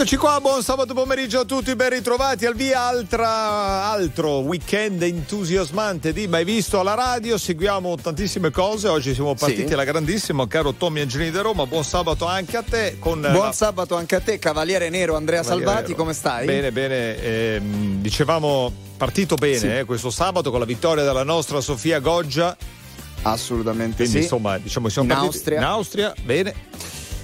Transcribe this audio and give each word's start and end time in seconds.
Eccoci 0.00 0.16
qua, 0.16 0.38
buon 0.40 0.62
sabato 0.62 0.94
pomeriggio 0.94 1.40
a 1.40 1.44
tutti, 1.44 1.74
ben 1.74 1.90
ritrovati 1.90 2.46
al 2.46 2.54
via 2.54 2.82
altra, 2.82 3.86
altro 3.90 4.38
weekend 4.38 5.02
entusiasmante 5.02 6.12
di 6.12 6.28
Mai 6.28 6.44
Visto 6.44 6.78
alla 6.78 6.94
radio, 6.94 7.36
seguiamo 7.36 7.96
tantissime 7.96 8.52
cose, 8.52 8.86
oggi 8.86 9.12
siamo 9.12 9.34
partiti 9.34 9.66
Sì. 9.66 9.72
alla 9.72 9.82
grandissima, 9.82 10.46
caro 10.46 10.72
Tommy 10.74 11.00
Angelini 11.00 11.32
da 11.32 11.40
Roma, 11.40 11.66
buon 11.66 11.82
sabato 11.82 12.26
anche 12.26 12.56
a 12.56 12.62
te. 12.62 12.94
Con 13.00 13.20
Buon 13.22 13.46
la- 13.46 13.52
sabato 13.52 13.96
anche 13.96 14.14
a 14.14 14.20
te, 14.20 14.38
Cavaliere 14.38 14.88
Nero 14.88 15.16
Andrea 15.16 15.40
Cavaliere 15.42 15.64
Salvati, 15.66 15.90
Nero. 15.90 16.00
come 16.00 16.12
stai? 16.14 16.46
Bene, 16.46 16.70
bene, 16.70 17.20
ehm, 17.20 18.00
dicevamo 18.00 18.72
partito 18.96 19.34
bene 19.34 19.58
Sì. 19.58 19.66
eh, 19.78 19.84
questo 19.84 20.10
sabato 20.10 20.50
con 20.52 20.60
la 20.60 20.64
vittoria 20.66 21.02
della 21.02 21.24
nostra 21.24 21.60
Sofia 21.60 21.98
Goggia, 21.98 22.56
Assolutamente 23.22 23.96
quindi 23.96 24.12
sì. 24.18 24.18
insomma 24.22 24.58
diciamo 24.58 24.88
siamo 24.88 25.08
In 25.08 25.14
partiti 25.14 25.34
Austria. 25.36 25.58
in 25.58 25.64
Austria, 25.64 26.14
bene. 26.22 26.54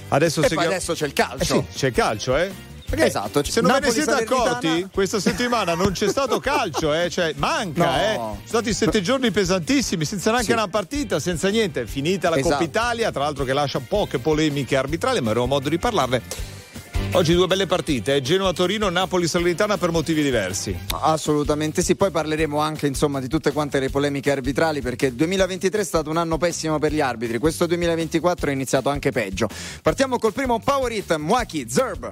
Adesso 0.09 0.41
seguiamo- 0.43 0.67
adesso 0.69 0.93
c'è 0.93 1.05
il 1.05 1.11
Eh 1.11 1.13
calcio. 1.15 1.65
sì, 1.71 1.77
c'è 1.77 1.91
calcio, 1.91 2.35
eh? 2.37 2.73
Perché 2.87 3.05
Esatto, 3.05 3.43
Se 3.43 3.61
non 3.61 3.71
ve 3.71 3.79
ne 3.79 3.85
Napoli 3.87 4.03
siete 4.03 4.23
accorti, 4.23 4.87
questa 4.93 5.19
settimana 5.19 5.73
non 5.73 5.91
c'è 5.91 6.07
stato 6.07 6.39
calcio, 6.39 6.93
eh? 6.93 7.09
Cioè, 7.09 7.33
manca, 7.37 7.85
No. 7.85 7.95
eh? 7.97 8.13
Sono 8.13 8.41
stati 8.45 8.73
sette 8.73 9.01
giorni 9.01 9.31
pesantissimi, 9.31 10.05
senza 10.05 10.29
neanche 10.29 10.47
Sì. 10.47 10.53
una 10.53 10.67
partita, 10.67 11.19
senza 11.19 11.49
niente. 11.49 11.87
Finita 11.87 12.29
la 12.29 12.35
Esatto. 12.37 12.51
Coppa 12.53 12.63
Italia, 12.63 13.11
tra 13.11 13.23
l'altro 13.23 13.43
che 13.43 13.53
lascia 13.53 13.79
poche 13.79 14.19
polemiche 14.19 14.77
arbitrali, 14.77 15.19
ma 15.19 15.29
avremo 15.29 15.47
modo 15.47 15.67
di 15.67 15.79
parlarne. 15.79 16.21
Oggi 17.13 17.33
due 17.33 17.47
belle 17.47 17.65
partite, 17.65 18.15
eh? 18.15 18.21
Genoa-Torino, 18.21 18.89
Napoli-Salernitana 18.89 19.77
per 19.77 19.91
motivi 19.91 20.21
diversi. 20.21 20.77
Assolutamente 20.91 21.81
sì, 21.81 21.95
poi 21.95 22.11
parleremo 22.11 22.59
anche 22.59 22.87
insomma 22.87 23.19
di 23.21 23.27
tutte 23.29 23.51
quante 23.53 23.79
le 23.79 23.89
polemiche 23.89 24.31
arbitrali 24.31 24.81
perché 24.81 25.07
il 25.07 25.13
2023 25.13 25.81
è 25.81 25.85
stato 25.85 26.09
un 26.09 26.17
anno 26.17 26.37
pessimo 26.37 26.77
per 26.77 26.91
gli 26.93 26.99
arbitri, 27.01 27.37
questo 27.37 27.65
2024 27.67 28.49
è 28.49 28.53
iniziato 28.53 28.89
anche 28.89 29.11
peggio. 29.11 29.47
Partiamo 29.81 30.17
col 30.19 30.33
primo 30.33 30.59
Power 30.59 30.91
Hit, 30.91 31.15
Mwaki 31.15 31.65
Zerb. 31.69 32.11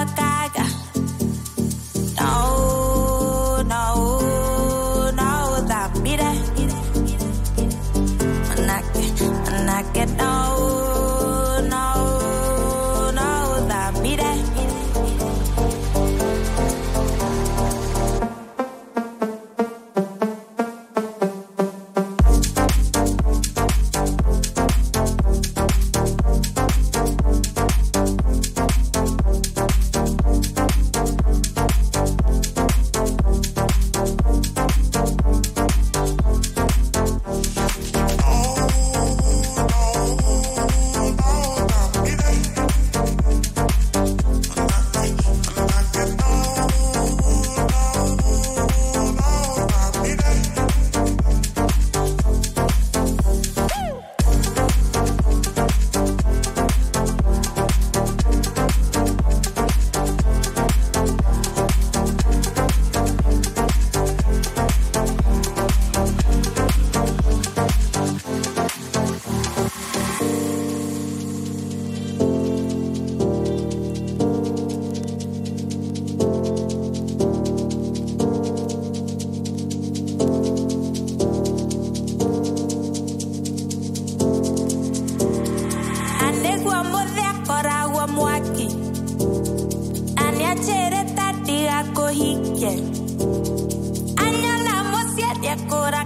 acuerda 95.51 96.05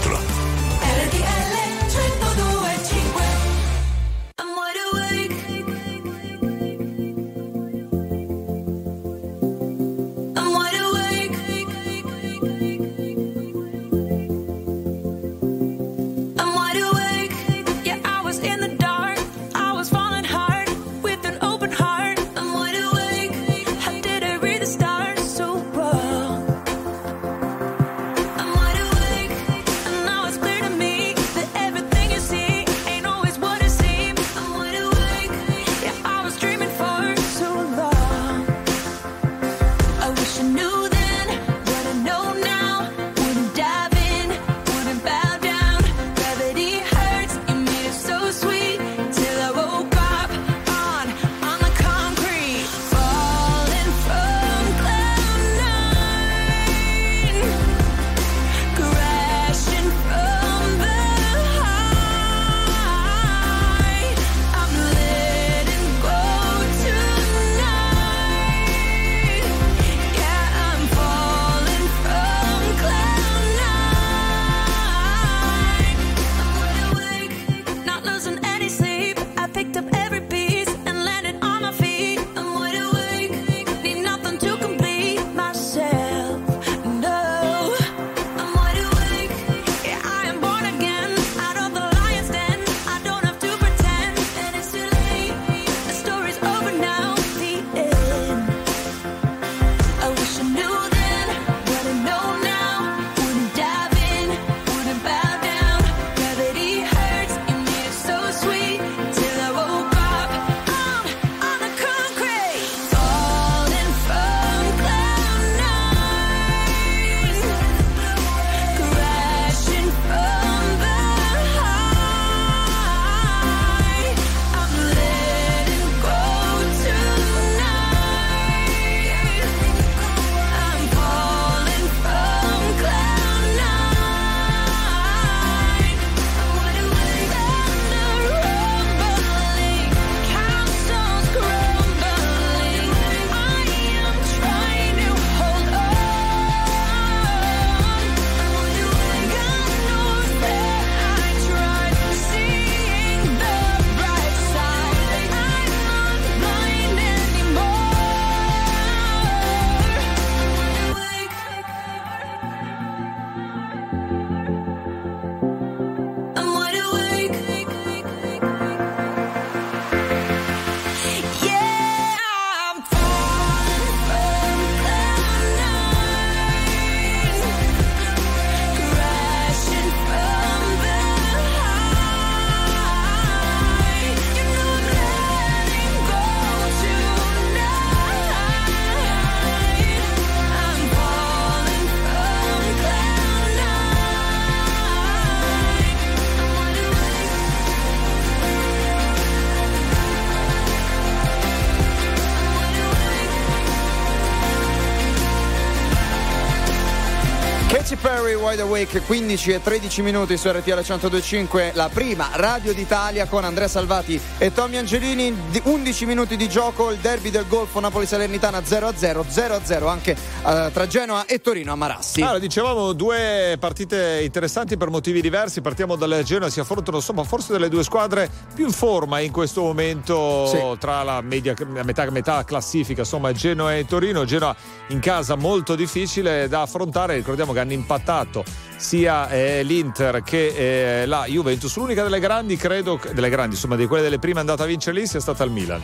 Wide 208.51 208.63
Awake, 208.63 208.99
15 209.03 209.51
e 209.51 209.61
13 209.61 210.01
minuti 210.01 210.35
su 210.35 210.49
RTL 210.49 210.81
1025, 210.85 211.71
la 211.73 211.87
prima 211.87 212.31
radio 212.33 212.73
d'Italia 212.73 213.25
con 213.25 213.45
Andrea 213.45 213.69
Salvati 213.69 214.19
e 214.37 214.51
Tommy 214.51 214.75
Angelini, 214.75 215.33
di- 215.49 215.61
11 215.63 216.05
minuti 216.05 216.35
di 216.35 216.49
gioco, 216.49 216.91
il 216.91 216.97
derby 216.97 217.29
del 217.29 217.45
Golfo 217.47 217.79
Napoli-Salernitana 217.79 218.59
0-0, 218.59 219.23
0-0 219.25 219.87
anche 219.87 220.17
eh, 220.45 220.69
tra 220.71 220.87
Genoa 220.87 221.25
e 221.25 221.39
Torino 221.39 221.71
a 221.71 221.75
Marassi. 221.75 222.21
Allora, 222.21 222.39
dicevamo 222.39 222.93
due 222.93 223.55
partite 223.59 224.21
interessanti 224.23 224.77
per 224.77 224.89
motivi 224.89 225.21
diversi. 225.21 225.61
Partiamo 225.61 225.95
dalle 225.95 226.23
Genoa, 226.23 226.49
si 226.49 226.59
affrontano 226.59 226.97
insomma 226.97 227.23
forse 227.23 227.51
delle 227.51 227.69
due 227.69 227.83
squadre 227.83 228.29
più 228.53 228.65
in 228.65 228.71
forma 228.71 229.19
in 229.19 229.31
questo 229.31 229.61
momento 229.61 230.47
Sì. 230.47 230.57
tra 230.79 231.03
la, 231.03 231.21
media, 231.21 231.53
la 231.73 231.83
metà, 231.83 232.09
metà 232.09 232.43
classifica, 232.43 233.01
insomma 233.01 233.31
Genoa 233.31 233.75
e 233.75 233.85
Torino. 233.85 234.25
Genoa 234.25 234.55
in 234.87 234.99
casa 234.99 235.35
molto 235.35 235.75
difficile 235.75 236.47
da 236.47 236.61
affrontare, 236.61 237.15
ricordiamo 237.15 237.53
che 237.53 237.59
hanno 237.59 237.73
impattato 237.73 238.43
sia 238.77 239.29
eh, 239.29 239.63
l'Inter 239.63 240.23
che 240.23 241.01
eh, 241.01 241.05
la 241.05 241.25
Juventus. 241.27 241.75
L'unica 241.77 242.03
delle 242.03 242.19
grandi, 242.19 242.57
credo, 242.57 242.99
delle 243.13 243.29
grandi, 243.29 243.55
insomma, 243.55 243.75
di 243.75 243.85
quelle 243.85 244.03
delle 244.03 244.19
prime 244.19 244.39
andate 244.39 244.63
a 244.63 244.65
vincere 244.65 244.97
lì 244.99 245.05
sia 245.05 245.19
stata 245.19 245.43
il 245.43 245.51
Milan. 245.51 245.81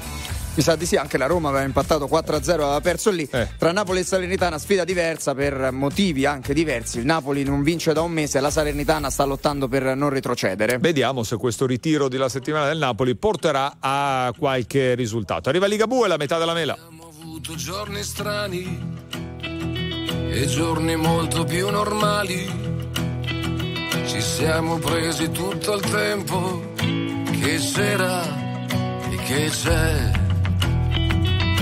Mi 0.57 0.63
sa 0.63 0.75
di 0.75 0.87
sì, 0.87 0.95
anche 0.95 1.19
la 1.19 1.27
Roma 1.27 1.49
aveva 1.49 1.65
impattato 1.65 2.07
4-0, 2.07 2.49
aveva 2.49 2.81
perso 2.81 3.11
lì. 3.11 3.29
Eh. 3.31 3.47
Tra 3.59 3.71
Napoli 3.71 3.99
e 3.99 4.03
Salernitana 4.03 4.57
sfida 4.57 4.83
diversa 4.85 5.35
per 5.35 5.69
motivi 5.71 6.25
anche 6.25 6.51
diversi. 6.55 6.97
Il 6.97 7.05
Napoli 7.05 7.43
non 7.43 7.61
vince 7.61 7.93
da 7.93 8.01
un 8.01 8.11
mese, 8.11 8.39
la 8.39 8.49
Salernitana 8.49 9.11
sta 9.11 9.23
lottando 9.23 9.67
per 9.67 9.95
non 9.95 10.09
retrocedere. 10.09 10.79
Vediamo 10.79 11.21
se 11.21 11.37
questo 11.37 11.67
ritiro 11.67 12.07
della 12.07 12.27
settimana 12.27 12.65
del 12.65 12.79
Napoli 12.79 13.15
porterà 13.15 13.75
a 13.79 14.33
qualche 14.35 14.95
risultato. 14.95 15.49
Arriva 15.49 15.67
Ligabue, 15.67 16.07
la 16.07 16.17
metà 16.17 16.39
della 16.39 16.53
mela. 16.53 16.73
Abbiamo 16.73 17.07
avuto 17.07 17.53
giorni 17.53 18.01
strani 18.01 18.95
e 20.31 20.45
giorni 20.47 20.95
molto 20.95 21.43
più 21.43 21.69
normali. 21.69 22.49
Ci 24.07 24.21
siamo 24.21 24.79
presi 24.79 25.29
tutto 25.29 25.75
il 25.75 25.81
tempo 25.81 26.73
che 26.77 27.59
c'era 27.59 28.23
e 29.11 29.15
che 29.17 29.49
c'è 29.51 30.16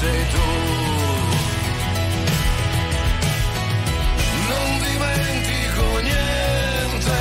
sei 0.00 0.22
tu. 0.32 0.48
non 4.50 4.68
dimentico 4.86 5.84
niente, 6.08 7.18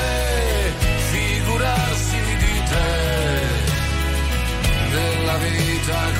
figurarsi 1.12 2.22
di 2.44 2.56
te, 2.72 2.92
della 4.92 5.38
vita 5.38 6.00
com'era 6.04 6.19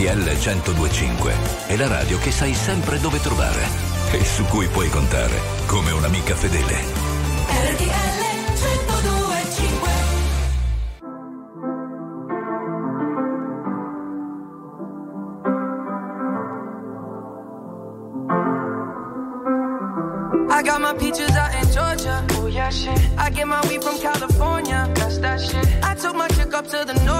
RTL 0.00 0.22
1025 0.22 1.34
è 1.66 1.76
la 1.76 1.86
radio 1.86 2.16
che 2.20 2.30
sai 2.30 2.54
sempre 2.54 2.98
dove 3.00 3.20
trovare 3.20 3.68
e 4.12 4.24
su 4.24 4.44
cui 4.44 4.66
puoi 4.68 4.88
contare 4.88 5.38
come 5.66 5.90
un'amica 5.90 6.34
fedele. 6.34 6.74
RTL 7.46 8.20
1025 8.54 9.90
I 20.48 20.62
got 20.62 20.80
my 20.80 20.94
peaches 20.94 21.36
out 21.36 21.52
in 21.62 21.70
Georgia. 21.70 22.24
Oh 22.38 22.46
yeah, 22.46 22.70
shit. 22.70 22.98
I 23.18 23.28
get 23.28 23.46
my 23.46 23.60
weed 23.68 23.82
from 23.82 23.98
California. 23.98 24.88
That's 24.94 25.18
that 25.18 25.40
shit. 25.40 25.66
I 25.82 25.94
took 25.94 26.14
my 26.14 26.28
chick 26.28 26.54
up 26.54 26.66
to 26.68 26.86
the 26.86 26.94
north, 27.04 27.19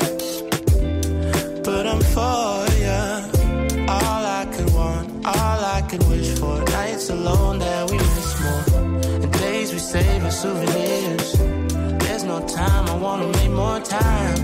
alone 7.11 7.59
that 7.59 7.89
we 7.91 7.97
miss 7.97 8.39
more, 8.41 8.63
and 9.23 9.31
days 9.33 9.71
we 9.73 9.79
save 9.79 10.23
as 10.23 10.39
souvenirs. 10.41 11.33
There's 12.03 12.23
no 12.23 12.39
time, 12.47 12.85
I 12.93 12.95
wanna 12.95 13.27
make 13.37 13.51
more 13.51 13.79
time 13.79 14.37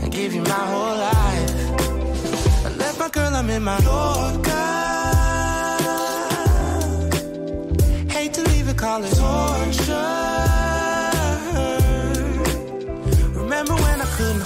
and 0.00 0.12
give 0.12 0.34
you 0.34 0.42
my 0.42 0.64
whole 0.72 0.96
life. 1.10 1.54
I 2.66 2.68
left 2.82 2.98
my 2.98 3.08
girl, 3.08 3.34
I'm 3.34 3.50
in 3.50 3.62
my 3.62 3.78
Yorker. 3.88 4.66
Hate 8.16 8.32
to 8.34 8.42
leave 8.50 8.68
it, 8.68 8.76
call 8.76 9.02
it 9.04 9.14
torture. 9.14 10.12
Remember 13.42 13.74
when 13.74 13.96
I 14.06 14.08
couldn't 14.16 14.45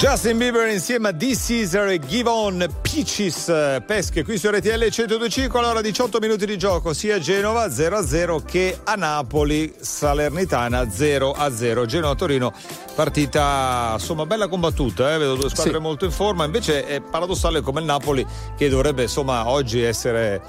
Justin 0.00 0.38
Bieber 0.38 0.66
insieme 0.68 1.08
a 1.08 1.12
D. 1.12 1.36
Caesar 1.36 1.88
e 1.88 1.98
Give 1.98 2.26
On 2.30 2.66
Peaches 2.80 3.48
eh, 3.48 3.82
Pesche 3.86 4.24
qui 4.24 4.38
su 4.38 4.48
RTL 4.48 4.78
1025 4.78 5.58
allora 5.58 5.82
18 5.82 6.18
minuti 6.20 6.46
di 6.46 6.56
gioco 6.56 6.94
sia 6.94 7.16
a 7.16 7.18
Genova 7.18 7.66
0-0 7.66 8.42
che 8.42 8.78
a 8.82 8.94
Napoli 8.94 9.74
Salernitana 9.78 10.84
0-0 10.84 11.84
Genova-Torino 11.84 12.50
partita 12.94 13.90
insomma 13.98 14.24
bella 14.24 14.48
combattuta 14.48 15.12
eh? 15.12 15.18
vedo 15.18 15.34
due 15.34 15.50
squadre 15.50 15.74
Sì. 15.74 15.80
molto 15.80 16.06
in 16.06 16.12
forma 16.12 16.46
invece 16.46 16.86
è 16.86 17.02
paradossale 17.02 17.60
come 17.60 17.80
il 17.80 17.86
Napoli 17.86 18.26
che 18.56 18.70
dovrebbe 18.70 19.02
insomma 19.02 19.48
oggi 19.50 19.82
essere 19.82 20.40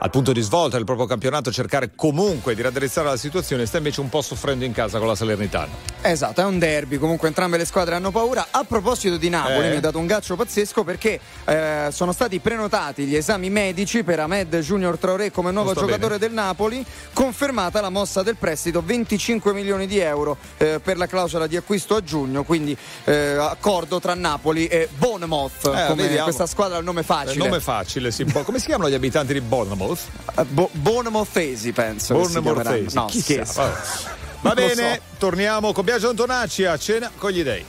al 0.00 0.10
punto 0.10 0.32
di 0.32 0.40
svolta 0.42 0.76
del 0.76 0.84
proprio 0.84 1.06
campionato 1.06 1.50
cercare 1.50 1.90
comunque 1.96 2.54
di 2.54 2.62
raddrizzare 2.62 3.08
la 3.08 3.16
situazione 3.16 3.66
sta 3.66 3.78
invece 3.78 4.00
un 4.00 4.08
po' 4.08 4.22
soffrendo 4.22 4.64
in 4.64 4.70
casa 4.72 4.98
con 4.98 5.08
la 5.08 5.16
Salernitana 5.16 5.96
Esatto, 6.00 6.40
è 6.40 6.44
un 6.44 6.60
derby, 6.60 6.96
comunque 6.98 7.26
entrambe 7.26 7.56
le 7.56 7.64
squadre 7.64 7.96
hanno 7.96 8.12
paura. 8.12 8.46
A 8.52 8.62
proposito 8.62 9.16
di 9.16 9.28
Napoli, 9.28 9.66
Eh. 9.66 9.70
mi 9.70 9.76
ha 9.76 9.80
dato 9.80 9.98
un 9.98 10.06
gaccio 10.06 10.36
pazzesco 10.36 10.84
perché 10.84 11.18
eh, 11.44 11.88
sono 11.90 12.12
stati 12.12 12.38
prenotati 12.38 13.04
gli 13.04 13.16
esami 13.16 13.50
medici 13.50 14.04
per 14.04 14.20
Ahmed 14.20 14.56
Junior 14.60 14.96
Traoré 14.96 15.32
come 15.32 15.50
nuovo 15.50 15.74
giocatore 15.74 16.18
del 16.18 16.32
Napoli, 16.32 16.84
confermata 17.12 17.80
la 17.80 17.88
mossa 17.90 18.22
del 18.22 18.36
prestito, 18.36 18.80
25 18.80 19.52
milioni 19.52 19.88
di 19.88 19.98
euro 19.98 20.36
eh, 20.58 20.78
per 20.80 20.96
la 20.96 21.06
clausola 21.08 21.48
di 21.48 21.56
acquisto 21.56 21.96
a 21.96 22.02
giugno, 22.04 22.44
quindi 22.44 22.76
eh, 23.04 23.36
accordo 23.38 23.98
tra 23.98 24.14
Napoli 24.14 24.66
e 24.68 24.88
Bournemouth, 24.96 25.66
Eh, 25.66 25.86
come 25.88 26.02
vediamo. 26.02 26.24
questa 26.24 26.46
squadra 26.46 26.76
ha 26.76 26.78
il 26.78 26.84
nome 26.84 27.00
il 27.00 27.06
facile. 27.06 27.44
nome 27.44 27.58
facile 27.60 28.12
sì, 28.12 28.22
un 28.22 28.30
po'. 28.30 28.42
come 28.44 28.60
si 28.60 28.66
chiamano 28.66 28.88
gli 28.88 28.94
abitanti 28.94 29.32
di 29.32 29.40
Bournemouth? 29.40 29.87
Eh, 29.92 30.44
Bo- 30.44 30.70
Bournemouthesi, 30.72 31.72
penso. 31.72 32.14
Bournemouthesi. 32.14 32.94
No, 32.94 33.06
chissà, 33.06 33.44
scherzo. 33.44 34.06
Va 34.40 34.54
bene, 34.54 34.94
so. 34.94 35.00
torniamo 35.18 35.72
con 35.72 35.84
Biagio 35.84 36.10
Antonacci 36.10 36.64
a 36.64 36.76
cena 36.78 37.10
con 37.16 37.30
gli 37.30 37.42
dei. 37.42 37.64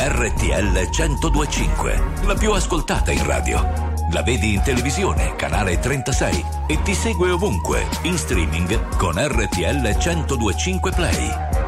RTL 0.00 0.88
1025, 0.90 2.02
la 2.24 2.34
più 2.34 2.52
ascoltata 2.52 3.10
in 3.10 3.24
radio. 3.24 3.86
La 4.12 4.22
vedi 4.22 4.54
in 4.54 4.62
televisione, 4.62 5.36
canale 5.36 5.78
36 5.78 6.44
e 6.66 6.80
ti 6.82 6.94
segue 6.94 7.30
ovunque, 7.30 7.86
in 8.02 8.16
streaming 8.16 8.96
con 8.96 9.14
RTL 9.16 9.96
1025 9.96 10.92
Play. 10.92 11.67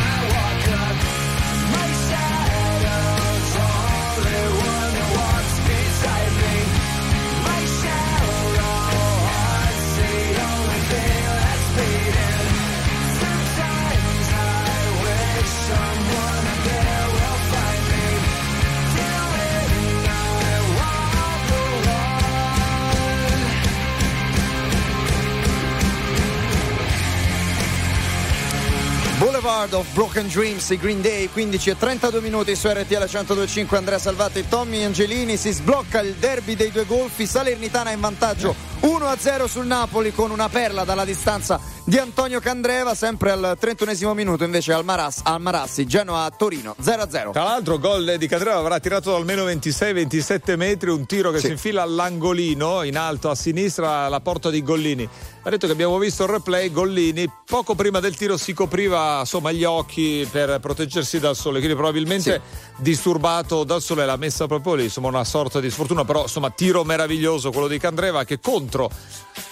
Boulevard 29.61 29.73
of 29.73 29.93
Broken 29.93 30.27
Dreams, 30.27 30.69
i 30.71 30.77
Green 30.77 31.01
Day, 31.01 31.29
15 31.29 31.69
e 31.69 31.77
32 31.77 32.19
minuti 32.21 32.55
su 32.55 32.67
RTL 32.67 32.95
1025, 33.07 33.77
Andrea 33.77 33.99
Salvati 33.99 34.47
Tommy 34.47 34.81
Angelini, 34.83 35.37
si 35.37 35.51
sblocca 35.51 36.01
il 36.01 36.15
derby 36.15 36.55
dei 36.55 36.71
due 36.71 36.85
golfi, 36.85 37.27
Salernitana 37.27 37.91
in 37.91 37.99
vantaggio 37.99 38.55
1-0 38.81 39.45
sul 39.45 39.67
Napoli 39.67 40.11
con 40.13 40.31
una 40.31 40.49
perla 40.49 40.83
dalla 40.83 41.05
distanza 41.05 41.59
di 41.83 41.97
Antonio 41.99 42.39
Candreva, 42.39 42.95
sempre 42.95 43.31
al 43.31 43.55
31 43.59 44.13
minuto 44.15 44.43
invece 44.43 44.73
al, 44.73 44.83
Maras, 44.83 45.19
al 45.23 45.39
Marassi, 45.41 45.85
Genoa-Torino 45.85 46.75
0-0. 46.81 47.31
Tra 47.31 47.43
l'altro, 47.43 47.77
gol 47.77 48.15
di 48.17 48.27
Cadreva 48.27 48.57
avrà 48.57 48.79
tirato 48.79 49.11
da 49.11 49.17
almeno 49.17 49.45
26-27 49.45 50.55
metri. 50.55 50.89
Un 50.89 51.05
tiro 51.05 51.29
che 51.31 51.39
Sì. 51.39 51.47
si 51.47 51.51
infila 51.51 51.83
all'angolino 51.83 52.81
in 52.83 52.97
alto 52.97 53.29
a 53.29 53.35
sinistra 53.35 54.05
alla 54.05 54.21
porta 54.21 54.49
di 54.49 54.63
Gollini. 54.63 55.07
Ha 55.43 55.49
detto 55.49 55.65
che 55.65 55.73
abbiamo 55.73 55.97
visto 55.97 56.23
il 56.23 56.29
replay. 56.29 56.71
Gollini, 56.71 57.27
poco 57.45 57.73
prima 57.73 57.99
del 57.99 58.15
tiro, 58.15 58.37
si 58.37 58.53
copriva 58.53 59.21
insomma, 59.21 59.51
gli 59.51 59.63
occhi 59.63 60.27
per 60.31 60.59
proteggersi 60.59 61.19
dal 61.19 61.35
sole. 61.35 61.57
Quindi, 61.57 61.75
probabilmente 61.75 62.41
disturbato 62.77 63.63
dal 63.63 63.81
sole, 63.81 64.05
l'ha 64.05 64.17
messa 64.17 64.45
proprio 64.45 64.75
lì. 64.75 64.83
Insomma, 64.83 65.07
una 65.07 65.23
sorta 65.23 65.59
di 65.59 65.71
sfortuna. 65.71 66.05
Però, 66.05 66.23
insomma, 66.23 66.51
tiro 66.51 66.83
meraviglioso 66.83 67.49
quello 67.51 67.67
di 67.67 67.79
Candreva 67.79 68.23
che 68.23 68.39
contro 68.39 68.89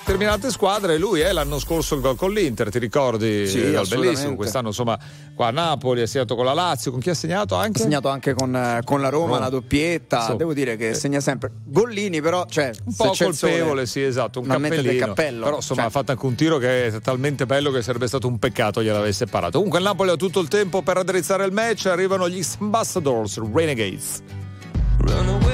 determinate 0.06 0.52
squadre. 0.52 0.98
Lui 1.00 1.22
è 1.22 1.32
l'anno 1.32 1.58
scorso 1.58 1.96
il 1.96 2.02
gol 2.02 2.16
con 2.16 2.34
l'Inter, 2.34 2.70
ti 2.70 2.78
ricordi? 2.78 3.48
Sì, 3.48 3.60
Eh, 3.74 3.82
bellissimo. 3.88 4.36
Quest'anno, 4.36 4.68
insomma, 4.68 4.96
qua 5.34 5.48
a 5.48 5.52
Napoli, 5.52 6.02
ha 6.02 6.08
segnato 6.08 6.36
con 6.36 6.46
la 6.46 6.54
Lazio. 6.54 6.92
Con 6.92 7.00
chi 7.00 7.10
ha 7.10 7.16
segnato 7.16 7.56
anche? 7.56 7.80
Ha 7.80 7.84
segnato 7.86 8.10
anche 8.10 8.36
con, 8.36 8.56
eh, 8.56 8.82
con 8.84 9.02
la 9.02 9.10
Roma, 9.10 9.26
Roma. 9.26 9.40
la 9.40 9.50
doppietta. 9.50 10.18
Insomma. 10.18 10.38
Devo 10.38 10.54
dire 10.54 10.76
che 10.78 10.94
segna 10.94 11.20
sempre. 11.20 11.52
Gollini, 11.66 12.22
però, 12.22 12.46
cioè, 12.48 12.72
un 12.86 12.96
po' 12.96 13.10
il 13.10 13.16
sole, 13.16 13.30
colpevole, 13.32 13.86
sì, 13.88 14.04
esatto, 14.04 14.40
un 14.40 14.46
cappellino. 14.48 15.06
cappello. 15.08 15.44
Però 15.46 15.56
insomma 15.56 15.78
Cioè, 15.80 15.88
ha 15.88 15.90
fatto 15.90 16.12
anche 16.12 16.26
un 16.26 16.36
tiro 16.36 16.58
che 16.58 16.88
è 16.88 17.02
talmente 17.02 17.46
bello 17.46 17.72
che 17.72 17.82
sarebbe 17.82 18.08
stato 18.08 18.28
un 18.28 18.38
peccato 18.38 18.84
gliel'avesse 18.84 19.28
parato. 19.28 19.58
Comunque 19.58 19.80
il 19.80 19.86
Napoli 19.86 20.10
ha 20.10 20.16
tutto 20.16 20.40
il 20.42 20.48
tempo 20.48 20.82
per 20.82 20.98
raddrizzare 20.98 21.46
il 21.46 21.54
match, 21.54 21.86
arrivano 21.86 22.28
gli 22.28 22.44
Ambassadors, 22.60 23.40
Renegades. 23.54 24.22
Run 25.00 25.49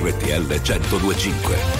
RTL 0.00 0.42
1025. 0.48 1.79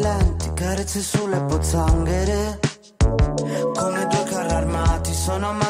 lenti, 0.00 0.52
carezze 0.54 1.00
sulle 1.00 1.42
pozzanghere. 1.44 2.58
Come 3.74 4.06
due 4.06 4.22
carri 4.24 4.52
armati, 4.52 5.12
sono 5.12 5.50
amati 5.50 5.69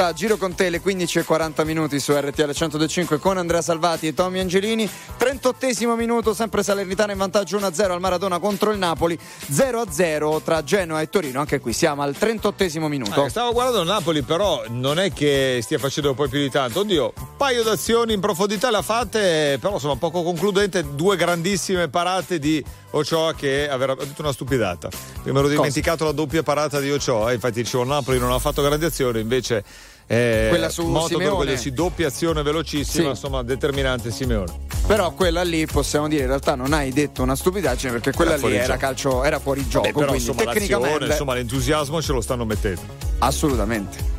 Calcutta, 0.00 0.12
giro 0.14 0.36
con 0.38 0.54
te 0.54 0.70
le 0.70 0.80
15 0.80 1.18
e 1.18 1.24
40 1.24 1.64
minuti 1.64 2.00
su 2.00 2.12
RTL 2.12 2.50
125 2.50 3.18
con 3.18 3.36
Andrea 3.36 3.60
Salvati 3.60 4.06
e 4.06 4.14
Tommy 4.14 4.38
Angelini. 4.38 4.88
38 5.18 5.94
minuto, 5.94 6.32
sempre 6.32 6.62
Salernitana 6.62 7.12
in 7.12 7.18
vantaggio 7.18 7.58
1-0 7.58 7.90
al 7.90 8.00
Maradona 8.00 8.38
contro 8.38 8.70
il 8.70 8.78
Napoli, 8.78 9.18
0-0 9.52 10.42
tra 10.42 10.64
Genoa 10.64 11.02
e 11.02 11.10
Torino. 11.10 11.40
Anche 11.40 11.60
qui 11.60 11.74
siamo 11.74 12.00
al 12.00 12.16
38 12.16 12.88
minuto. 12.88 13.26
Eh, 13.26 13.28
stavo 13.28 13.52
guardando 13.52 13.80
il 13.82 13.88
Napoli, 13.88 14.22
però 14.22 14.62
non 14.68 14.98
è 14.98 15.12
che 15.12 15.60
stia 15.62 15.78
facendo 15.78 16.14
poi 16.14 16.28
più 16.30 16.38
di 16.38 16.48
tanto. 16.48 16.80
Oddio, 16.80 17.12
un 17.16 17.36
paio 17.36 17.62
d'azioni 17.62 18.14
in 18.14 18.20
profondità 18.20 18.70
le 18.70 18.78
ha 18.78 18.82
fatte, 18.82 19.58
però 19.60 19.74
insomma 19.74 19.96
poco 19.96 20.22
concludente. 20.22 20.94
Due 20.94 21.16
grandissime 21.16 21.88
parate 21.88 22.38
di 22.38 22.64
Ochoa 22.92 23.34
che 23.34 23.68
aveva 23.68 23.94
detto 23.94 24.22
una 24.22 24.32
stupidata. 24.32 24.88
Mi 25.24 25.38
ero 25.38 25.48
dimenticato 25.48 26.04
la 26.04 26.12
doppia 26.12 26.42
parata 26.42 26.80
di 26.80 26.90
Ochoa, 26.90 27.32
infatti 27.32 27.60
dicevo 27.62 27.84
Napoli 27.84 28.18
non 28.18 28.32
ha 28.32 28.38
fatto 28.38 28.62
grandi 28.62 28.86
azioni, 28.86 29.20
invece 29.20 29.62
eh, 30.12 30.46
Quella 30.48 30.68
su 30.70 30.86
Moto 30.88 31.14
quello 31.14 31.54
doppia 31.72 32.08
azione 32.08 32.42
velocissima, 32.42 33.04
Sì. 33.04 33.08
insomma 33.10 33.44
determinante 33.44 34.10
Simeone. 34.10 34.52
Però 34.84 35.12
quella 35.12 35.44
lì 35.44 35.64
possiamo 35.66 36.08
dire 36.08 36.22
in 36.22 36.26
realtà 36.26 36.56
non 36.56 36.72
hai 36.72 36.90
detto 36.92 37.22
una 37.22 37.36
stupidaggine 37.36 37.92
perché 37.92 38.10
quella 38.12 38.32
Era 38.34 38.48
lì 38.48 38.56
era 38.56 38.66
gioco. 38.66 38.78
calcio, 38.78 39.22
era 39.24 39.38
fuori 39.38 39.68
gioco. 39.68 39.86
Beh, 39.86 39.92
però 39.92 40.06
quindi 40.08 40.26
insomma 40.28 40.52
tecnicamente 40.52 41.04
insomma 41.04 41.34
l'entusiasmo 41.34 42.02
ce 42.02 42.12
lo 42.12 42.20
stanno 42.20 42.44
mettendo. 42.44 42.80
assolutamente. 43.20 44.18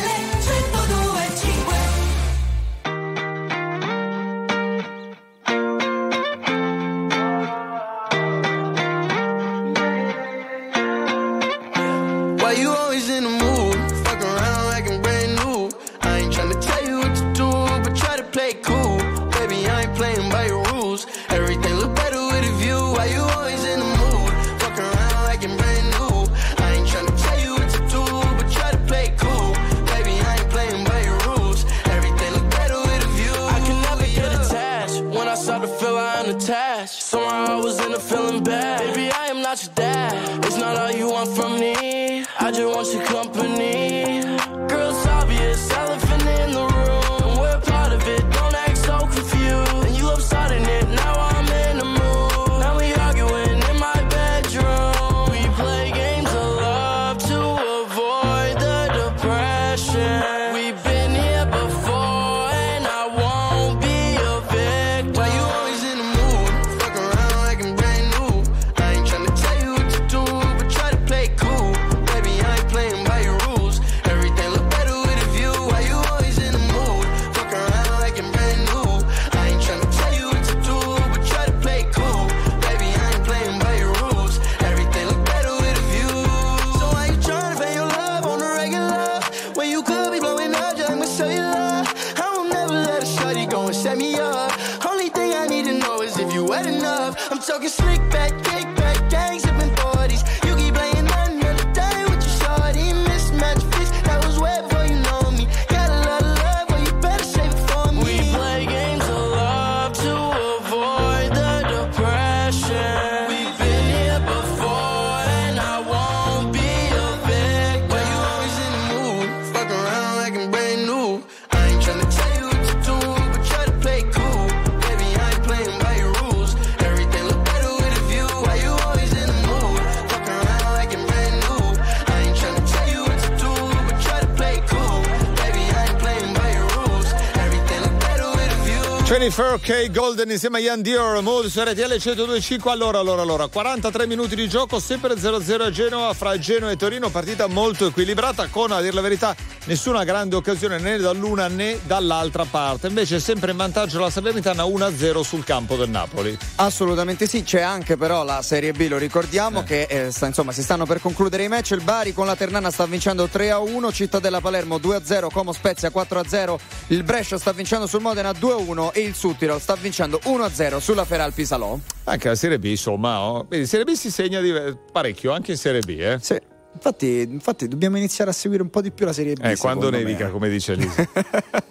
ok 139.63 139.91
Golden 139.91 140.31
insieme 140.31 140.57
a 140.57 140.61
Ian 140.61 140.81
Dior 140.81 141.21
Mood 141.21 141.45
su 141.45 141.61
RTL 141.61 141.87
1025 141.87 142.71
allora 142.71 142.97
allora 142.97 143.21
allora 143.21 143.45
43 143.45 144.07
minuti 144.07 144.33
di 144.35 144.49
gioco 144.49 144.79
sempre 144.79 145.13
0-0 145.13 145.61
a 145.61 145.69
Genova 145.69 146.13
fra 146.13 146.39
Genova 146.39 146.71
e 146.71 146.77
Torino 146.77 147.11
partita 147.11 147.45
molto 147.45 147.85
equilibrata 147.85 148.47
con 148.47 148.71
a 148.71 148.81
dire 148.81 148.93
la 148.93 149.01
verità 149.01 149.35
nessuna 149.65 150.03
grande 150.03 150.35
occasione 150.35 150.79
né 150.79 150.97
dall'una 150.97 151.47
né 151.47 151.79
dall'altra 151.83 152.45
parte. 152.45 152.87
Invece 152.87 153.19
sempre 153.19 153.51
in 153.51 153.57
vantaggio 153.57 153.99
la 153.99 154.09
Salernitana 154.09 154.63
1-0 154.63 155.21
sul 155.21 155.43
campo 155.43 155.75
del 155.75 155.89
Napoli. 155.89 156.35
Assolutamente 156.61 157.25
sì, 157.25 157.41
c'è 157.41 157.61
anche 157.61 157.97
però 157.97 158.23
la 158.23 158.43
Serie 158.43 158.71
B, 158.71 158.85
lo 158.87 158.99
ricordiamo, 158.99 159.61
eh. 159.61 159.63
che 159.63 159.81
eh, 159.89 160.11
sta, 160.11 160.27
insomma, 160.27 160.51
si 160.51 160.61
stanno 160.61 160.85
per 160.85 161.01
concludere 161.01 161.43
i 161.43 161.47
match. 161.47 161.71
Il 161.71 161.81
Bari 161.81 162.13
con 162.13 162.27
la 162.27 162.35
Ternana 162.35 162.69
sta 162.69 162.85
vincendo 162.85 163.25
3-1, 163.25 163.91
Cittadella 163.91 164.41
Palermo 164.41 164.75
2-0, 164.75 165.29
Como 165.31 165.53
Spezia 165.53 165.89
4-0, 165.89 166.55
il 166.89 167.01
Brescia 167.01 167.39
sta 167.39 167.51
vincendo 167.51 167.87
sul 167.87 168.01
Modena 168.01 168.29
2-1 168.29 168.91
e 168.93 168.99
il 168.99 169.15
Suttiro 169.15 169.57
sta 169.57 169.73
vincendo 169.73 170.19
1-0 170.23 170.77
sulla 170.77 171.03
Feral 171.03 171.33
Pisalò. 171.33 171.79
Anche 172.03 172.27
la 172.27 172.35
Serie 172.35 172.59
B, 172.59 172.65
insomma, 172.65 173.21
oh. 173.21 173.47
Vedi, 173.49 173.65
Serie 173.65 173.85
B 173.85 173.93
si 173.93 174.11
segna 174.11 174.39
di... 174.39 174.51
Eh, 174.51 174.77
parecchio, 174.91 175.31
anche 175.31 175.53
in 175.53 175.57
Serie 175.57 175.81
B, 175.81 175.97
eh? 175.97 176.19
Sì. 176.21 176.39
Infatti, 176.75 177.21
infatti, 177.21 177.67
dobbiamo 177.67 177.97
iniziare 177.97 178.29
a 178.29 178.33
seguire 178.33 178.61
un 178.61 178.69
po' 178.69 178.81
di 178.81 178.91
più 178.91 179.07
la 179.07 179.13
Serie 179.13 179.33
B. 179.33 179.43
Eh, 179.43 179.57
quando 179.57 179.89
nevica, 179.89 180.25
me. 180.25 180.31
come 180.31 180.47
dice 180.47 180.75
Lisa. 180.75 181.09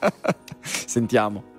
Sentiamo 0.60 1.58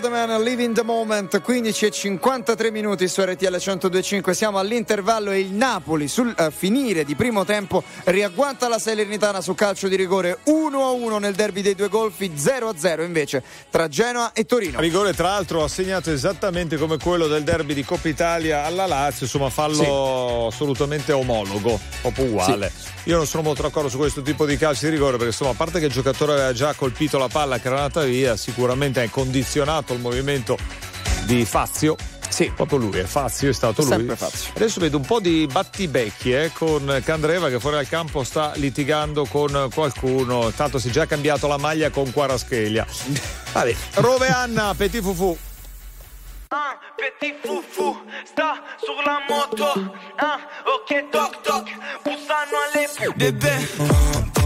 go. 0.00 0.11
Live 0.22 0.62
in 0.62 0.72
the 0.72 0.84
Moment, 0.84 1.40
15 1.40 1.86
e 1.86 1.90
53 1.90 2.70
minuti 2.70 3.08
su 3.08 3.22
RTL 3.22 3.48
1025, 3.48 4.32
siamo 4.34 4.60
all'intervallo 4.60 5.32
e 5.32 5.40
il 5.40 5.50
Napoli 5.50 6.06
sul 6.06 6.32
eh, 6.38 6.52
finire 6.52 7.02
di 7.02 7.16
primo 7.16 7.44
tempo 7.44 7.82
riagguanta 8.04 8.68
la 8.68 8.78
Salernitana 8.78 9.40
su 9.40 9.56
calcio 9.56 9.88
di 9.88 9.96
rigore 9.96 10.38
1-1 10.46 11.18
nel 11.18 11.34
derby 11.34 11.60
dei 11.60 11.74
due 11.74 11.88
golfi, 11.88 12.30
0-0 12.36 13.02
invece 13.02 13.42
tra 13.68 13.88
Genoa 13.88 14.30
e 14.32 14.44
Torino. 14.44 14.78
Rigore 14.78 15.12
tra 15.12 15.30
l'altro 15.30 15.64
assegnato 15.64 16.12
esattamente 16.12 16.76
come 16.76 16.98
quello 16.98 17.26
del 17.26 17.42
derby 17.42 17.74
di 17.74 17.84
Coppa 17.84 18.08
Italia 18.08 18.64
alla 18.64 18.86
Lazio, 18.86 19.24
insomma 19.24 19.50
fallo 19.50 20.46
assolutamente 20.46 21.10
omologo, 21.10 21.80
proprio 22.00 22.26
uguale. 22.26 22.70
Io 23.06 23.16
non 23.16 23.26
sono 23.26 23.42
molto 23.42 23.62
d'accordo 23.62 23.88
su 23.88 23.98
questo 23.98 24.22
tipo 24.22 24.46
di 24.46 24.56
calci 24.56 24.84
di 24.84 24.92
rigore 24.92 25.16
perché 25.16 25.32
insomma 25.32 25.50
a 25.50 25.54
parte 25.54 25.80
che 25.80 25.86
il 25.86 25.92
giocatore 25.92 26.34
aveva 26.34 26.52
già 26.52 26.72
colpito 26.74 27.18
la 27.18 27.26
palla 27.26 27.58
che 27.58 27.66
era 27.66 27.78
andata 27.78 28.04
via, 28.04 28.36
sicuramente 28.36 29.02
è 29.02 29.10
condizionato 29.10 29.92
il 29.92 29.98
movimento 29.98 30.10
di 31.24 31.44
Fazio. 31.44 31.96
Sì, 32.28 32.50
proprio 32.54 32.78
lui, 32.78 32.98
è 32.98 33.04
Fazio, 33.04 33.50
è 33.50 33.52
stato 33.52 33.82
lui. 33.82 33.90
Sempre 33.90 34.16
Fazio. 34.16 34.52
Adesso 34.54 34.80
vedo 34.80 34.96
un 34.96 35.04
po' 35.04 35.20
di 35.20 35.46
battibecchi 35.50 36.32
eh, 36.32 36.50
con 36.52 37.00
Candreva 37.04 37.48
che 37.50 37.60
fuori 37.60 37.76
dal 37.76 37.88
campo 37.88 38.24
sta 38.24 38.52
litigando 38.54 39.26
con 39.26 39.68
qualcuno. 39.72 40.50
Tanto 40.50 40.78
si 40.78 40.88
è 40.88 40.90
già 40.90 41.06
cambiato 41.06 41.46
la 41.46 41.58
maglia 41.58 41.90
con 41.90 42.10
Quaraschelia. 42.10 42.86
Vabbè, 43.52 43.76
Rove 43.94 44.28
Anna, 44.28 44.74
Petit 44.74 45.02
Fufu. 45.02 45.36
Un 46.52 46.58
petit 46.96 47.34
foufou 47.42 47.96
sta 48.24 48.62
sulla 48.76 49.24
moto 49.26 49.72
ah, 50.16 50.38
Ok 50.64 51.08
toc 51.08 51.40
toc 51.40 51.70
Bussano 52.02 52.58
alle 52.68 53.12
Bebè 53.14 54.41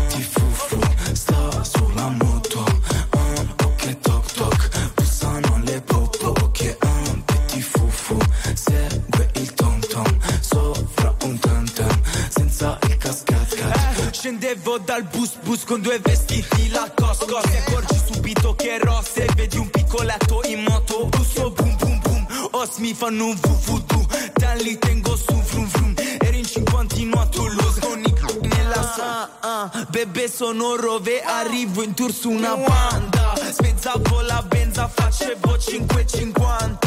Scendevo 14.27 14.79
dal 14.79 15.05
bus 15.05 15.37
bus 15.45 15.63
con 15.63 15.81
due 15.81 16.01
vestiti 16.01 16.69
la 16.71 16.91
cosco 16.93 17.39
Ti 17.43 17.57
accorgi 17.59 17.97
subito 18.11 18.57
che 18.57 18.77
rosse 18.81 19.25
Vedi 19.37 19.57
un 19.57 19.71
piccoletto 19.71 20.41
in 20.47 20.65
moto 20.65 21.07
Busso 21.07 21.53
boom 21.53 21.77
boom 21.77 22.01
boom 22.01 22.27
Os 22.51 22.79
mi 22.79 22.93
fanno 22.93 23.27
un 23.27 23.39
vuvudu 23.41 24.05
Da 24.35 24.55
lì 24.55 24.77
tengo 24.79 25.15
su 25.15 25.33
frum 25.33 25.69
frum 25.69 25.95
Ero 26.19 26.37
in 26.37 26.45
cinquantino 26.45 27.21
a 27.21 27.27
Toulouse 27.27 27.79
Con 27.79 28.01
i 28.01 28.13
c***i 28.13 28.49
nella 28.49 28.93
sa 28.97 29.31
ah, 29.39 29.87
Bebe 29.91 30.29
sono 30.29 30.75
rove. 30.75 31.23
Arrivo 31.23 31.85
in 31.85 31.95
tour 31.95 32.13
su 32.13 32.29
una 32.29 32.57
banda. 32.57 33.33
Spezzavo 33.49 34.23
la 34.23 34.43
benza 34.43 34.89
Facevo 34.89 35.55
5,50 35.55 36.87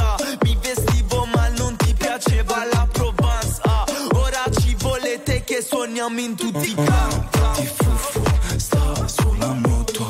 rimaniamo 5.72 6.20
in 6.20 6.36
tutti 6.36 6.70
i 6.70 6.74
campi 6.74 7.66
fufu 7.66 8.22
sta 8.58 9.08
sulla 9.08 9.54
moto. 9.54 10.08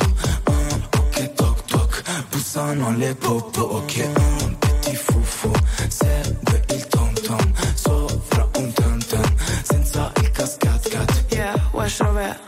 Ok 0.97 1.33
toc 1.33 1.65
toc. 1.65 2.03
Bussano 2.29 2.87
alle 2.87 3.15
popo 3.15 3.61
ok. 3.61 4.09
Ah, 4.13 4.55
petit 4.59 4.95
fufu 4.95 5.51
segue 5.87 6.63
il 6.69 6.87
tom 6.87 7.13
tom. 7.13 7.53
Sopra 7.73 8.47
un 8.57 8.73
tam 8.73 8.99
tam 9.05 9.35
senza 9.63 10.11
il 10.21 10.31
cascat 10.31 10.89
cat. 10.89 11.25
Yeah, 11.29 11.55
West 11.71 12.01
Rover. 12.01 12.39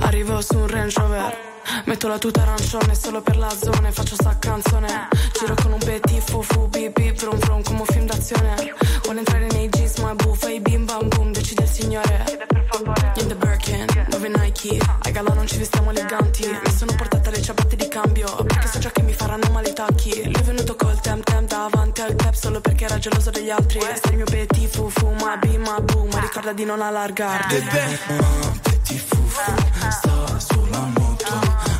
Arrivo 0.00 0.40
su 0.40 0.56
un 0.56 0.66
Range 0.68 1.00
Rover. 1.00 1.36
Metto 1.84 2.08
la 2.08 2.18
tuta 2.18 2.42
arancione 2.42 2.94
solo 2.94 3.20
per 3.22 3.36
la 3.36 3.50
zona 3.50 3.88
e 3.88 3.92
Faccio 3.92 4.14
sta 4.14 4.36
canzone. 4.38 5.08
Giro 5.38 5.54
con 5.54 5.72
un 5.72 5.78
petit 5.78 6.20
fufu 6.20 6.68
Bip 6.68 6.98
bip 6.98 7.18
brum 7.18 7.38
brum 7.38 7.62
come 7.62 7.80
un 7.80 7.86
film 7.86 8.06
d'azione. 8.06 8.74
Vuole 9.02 9.20
entrare 9.20 9.46
nei 9.52 9.68
jeans 9.68 9.96
ma 9.98 10.14
buffa 10.14 10.50
I 10.50 10.60
bim 10.60 10.84
bam 10.84 11.08
boom 11.08 11.32
Decide 11.32 11.62
il 11.62 11.68
signore 11.68 12.29
Nike 14.62 14.78
Ai 15.02 15.12
gala 15.12 15.32
non 15.32 15.46
ci 15.46 15.56
vestiamo 15.56 15.90
eleganti. 15.90 16.46
Mi 16.46 16.72
sono 16.72 16.94
portata 16.94 17.30
le 17.30 17.40
ciabatte 17.40 17.76
di 17.76 17.88
cambio 17.88 18.44
Perché 18.44 18.68
so 18.68 18.78
già 18.78 18.90
che 18.90 19.02
mi 19.02 19.12
faranno 19.12 19.50
male 19.50 19.70
i 19.70 19.72
tacchi. 19.72 20.24
Lui 20.24 20.34
è 20.34 20.42
venuto 20.42 20.76
col 20.76 21.00
tem 21.00 21.22
tem 21.22 21.46
davanti 21.46 22.00
al 22.02 22.14
club 22.14 22.34
Solo 22.34 22.60
perché 22.60 22.84
era 22.84 22.98
geloso 22.98 23.30
degli 23.30 23.50
altri. 23.50 23.80
Sei 23.80 24.10
il 24.10 24.16
mio 24.16 24.24
petit 24.24 24.76
Ma 25.20 25.36
bim 25.36 25.62
ma 25.62 25.80
boom 25.80 26.08
Ma 26.12 26.20
ricorda 26.20 26.52
di 26.52 26.64
non 26.64 26.82
allargarti. 26.82 27.56
Ah, 27.56 28.52
petit 28.62 28.98
fufu 28.98 29.40
sta 29.88 30.38
sulla 30.38 30.80
moto 30.94 31.79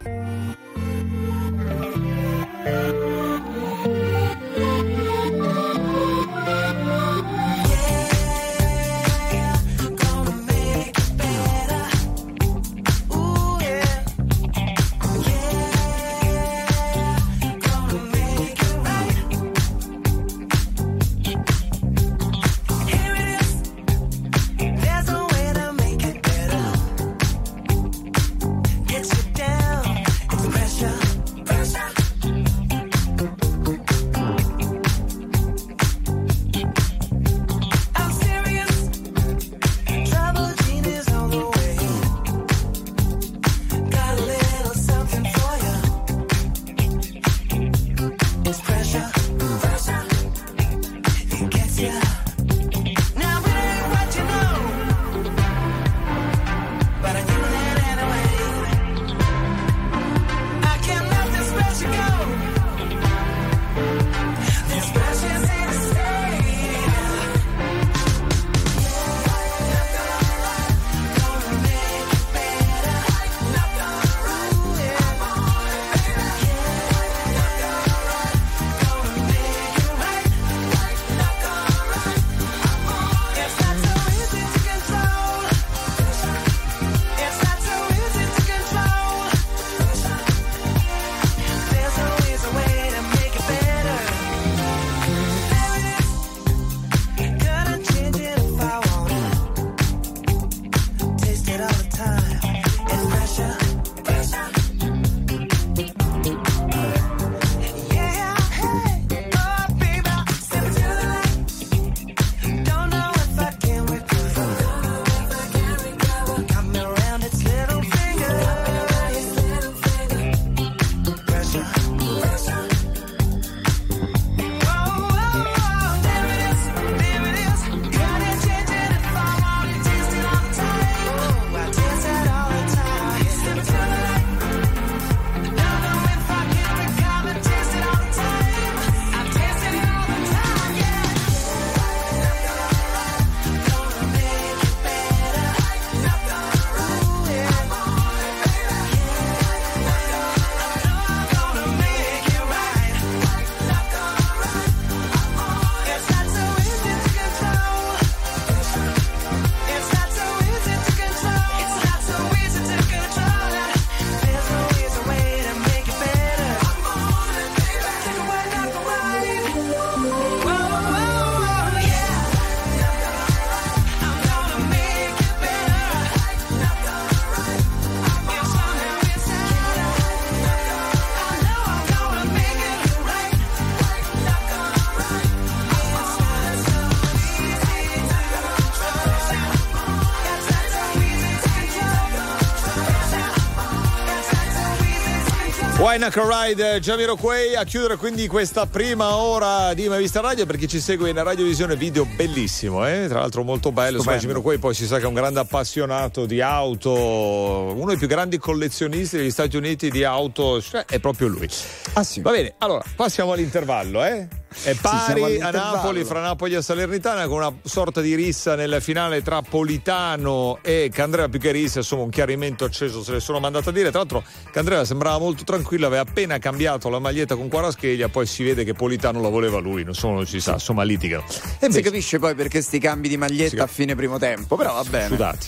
Control. 196.09 196.29
Why 196.31 196.53
Knuckle 196.53 196.53
Ride, 196.55 196.79
Jamiroquai 196.79 197.55
a 197.55 197.63
chiudere 197.63 197.95
quindi 197.95 198.27
questa 198.27 198.65
prima 198.65 199.15
ora 199.15 199.73
di 199.73 199.87
Mai 199.87 199.99
Vista 199.99 200.19
Radio 200.19 200.45
per 200.45 200.57
chi 200.57 200.67
ci 200.67 200.79
segue 200.79 201.09
in 201.09 201.21
radiovisione 201.21 201.75
video 201.75 202.05
bellissimo, 202.05 202.87
eh? 202.87 203.05
tra 203.07 203.19
l'altro 203.19 203.43
molto 203.43 203.71
bello. 203.71 203.97
Insomma, 203.97 204.17
Jamiroquai 204.17 204.57
poi 204.57 204.73
si 204.73 204.85
sa 204.85 204.97
che 204.97 205.03
è 205.03 205.07
un 205.07 205.13
grande 205.13 205.39
appassionato 205.39 206.25
di 206.25 206.41
auto, 206.41 206.91
uno 206.91 207.85
dei 207.85 207.97
più 207.97 208.07
grandi 208.07 208.37
collezionisti 208.37 209.17
degli 209.17 209.31
Stati 209.31 209.57
Uniti 209.57 209.91
di 209.91 210.03
auto, 210.03 210.61
cioè, 210.61 210.85
è 210.85 210.99
proprio 210.99 211.27
lui. 211.27 211.47
Ah 211.93 212.03
sì. 212.03 212.21
Va 212.21 212.31
bene, 212.31 212.53
allora 212.59 212.83
passiamo 212.95 213.33
all'intervallo, 213.33 214.03
eh? 214.03 214.27
È 214.63 214.75
pari 214.75 215.39
a. 215.39 215.49
Napoli, 215.51 216.03
fra 216.03 216.21
Napoli 216.21 216.55
e 216.55 216.61
Salernitana, 216.61 217.25
con 217.27 217.37
una 217.37 217.53
sorta 217.63 218.01
di 218.01 218.15
rissa 218.15 218.55
nel 218.55 218.81
finale 218.81 219.21
tra 219.21 219.41
Politano 219.41 220.59
e 220.61 220.89
Candrea 220.93 221.29
più 221.29 221.39
che 221.39 221.51
rissa, 221.51 221.79
insomma 221.79 222.03
un 222.03 222.09
chiarimento 222.09 222.65
acceso 222.65 223.01
se 223.03 223.13
le 223.13 223.19
sono 223.19 223.39
mandato 223.39 223.69
a 223.69 223.71
dire. 223.71 223.89
Tra 223.89 223.99
l'altro 223.99 224.23
Candrea 224.51 224.83
sembrava 224.83 225.17
molto 225.19 225.43
tranquillo, 225.43 225.87
aveva 225.87 226.01
appena 226.01 226.37
cambiato 226.37 226.89
la 226.89 226.99
maglietta 226.99 227.35
con 227.35 227.47
Quarascheglia, 227.47 228.09
poi 228.09 228.25
si 228.25 228.43
vede 228.43 228.63
che 228.63 228.73
Politano 228.73 229.21
la 229.21 229.29
voleva 229.29 229.59
lui, 229.59 229.83
insomma 229.83 230.15
non 230.15 230.27
si 230.27 230.41
sa, 230.41 230.53
insomma 230.53 230.83
litigano. 230.83 231.23
E 231.27 231.31
Si 231.31 231.65
invece, 231.65 231.81
capisce 231.81 232.19
poi 232.19 232.35
perché 232.35 232.61
sti 232.61 232.79
cambi 232.79 233.07
di 233.07 233.17
maglietta 233.17 233.63
a 233.63 233.67
fine 233.67 233.95
primo 233.95 234.19
tempo, 234.19 234.55
però 234.57 234.73
va 234.73 234.83
bene. 234.83 235.07
sudati. 235.07 235.47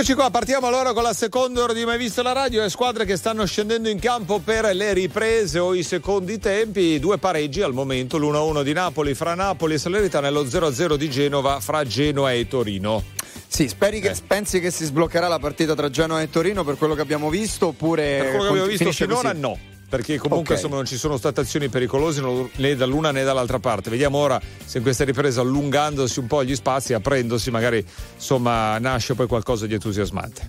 Eccoci 0.00 0.14
qua, 0.14 0.30
partiamo 0.30 0.66
allora 0.66 0.94
con 0.94 1.02
la 1.02 1.12
seconda 1.12 1.62
ora 1.62 1.74
di 1.74 1.84
Mai 1.84 1.98
Visto 1.98 2.22
la 2.22 2.32
Radio 2.32 2.64
e 2.64 2.70
squadre 2.70 3.04
che 3.04 3.18
stanno 3.18 3.44
scendendo 3.44 3.90
in 3.90 3.98
campo 3.98 4.38
per 4.38 4.74
le 4.74 4.94
riprese 4.94 5.58
o 5.58 5.74
i 5.74 5.82
secondi 5.82 6.38
tempi. 6.38 6.98
Due 6.98 7.18
pareggi 7.18 7.60
al 7.60 7.74
momento, 7.74 8.16
l'1-1 8.16 8.62
di 8.62 8.72
Napoli 8.72 9.12
fra 9.12 9.34
Napoli 9.34 9.74
e 9.74 9.78
Salernitana 9.78 10.28
e 10.28 10.30
lo 10.30 10.44
0-0 10.44 10.94
di 10.94 11.10
Genova 11.10 11.60
fra 11.60 11.84
Genoa 11.84 12.32
e 12.32 12.48
Torino. 12.48 13.04
Sì, 13.46 13.68
speri 13.68 13.98
Eh. 13.98 14.00
che, 14.00 14.14
pensi 14.26 14.58
che 14.58 14.70
si 14.70 14.86
sbloccherà 14.86 15.28
la 15.28 15.38
partita 15.38 15.74
tra 15.74 15.90
Genoa 15.90 16.22
e 16.22 16.30
Torino 16.30 16.64
per 16.64 16.78
quello 16.78 16.94
che 16.94 17.02
abbiamo 17.02 17.28
visto 17.28 17.66
oppure 17.66 18.20
Per 18.22 18.28
quello 18.30 18.42
che 18.44 18.48
abbiamo 18.48 18.66
visto 18.68 18.92
finora 18.92 19.28
così? 19.32 19.40
no. 19.40 19.58
Perché 19.90 20.18
comunque 20.18 20.54
Ok. 20.54 20.60
insomma, 20.62 20.76
non 20.76 20.86
ci 20.86 20.96
sono 20.96 21.16
state 21.16 21.40
azioni 21.40 21.68
pericolose 21.68 22.22
né 22.56 22.76
dall'una 22.76 23.10
né 23.10 23.24
dall'altra 23.24 23.58
parte. 23.58 23.90
Vediamo 23.90 24.18
ora 24.18 24.40
se 24.64 24.78
in 24.78 24.84
questa 24.84 25.04
ripresa 25.04 25.40
allungandosi 25.40 26.20
un 26.20 26.28
po' 26.28 26.44
gli 26.44 26.54
spazi, 26.54 26.94
aprendosi, 26.94 27.50
magari 27.50 27.84
insomma 28.14 28.78
nasce 28.78 29.14
poi 29.14 29.26
qualcosa 29.26 29.66
di 29.66 29.74
entusiasmante. 29.74 30.48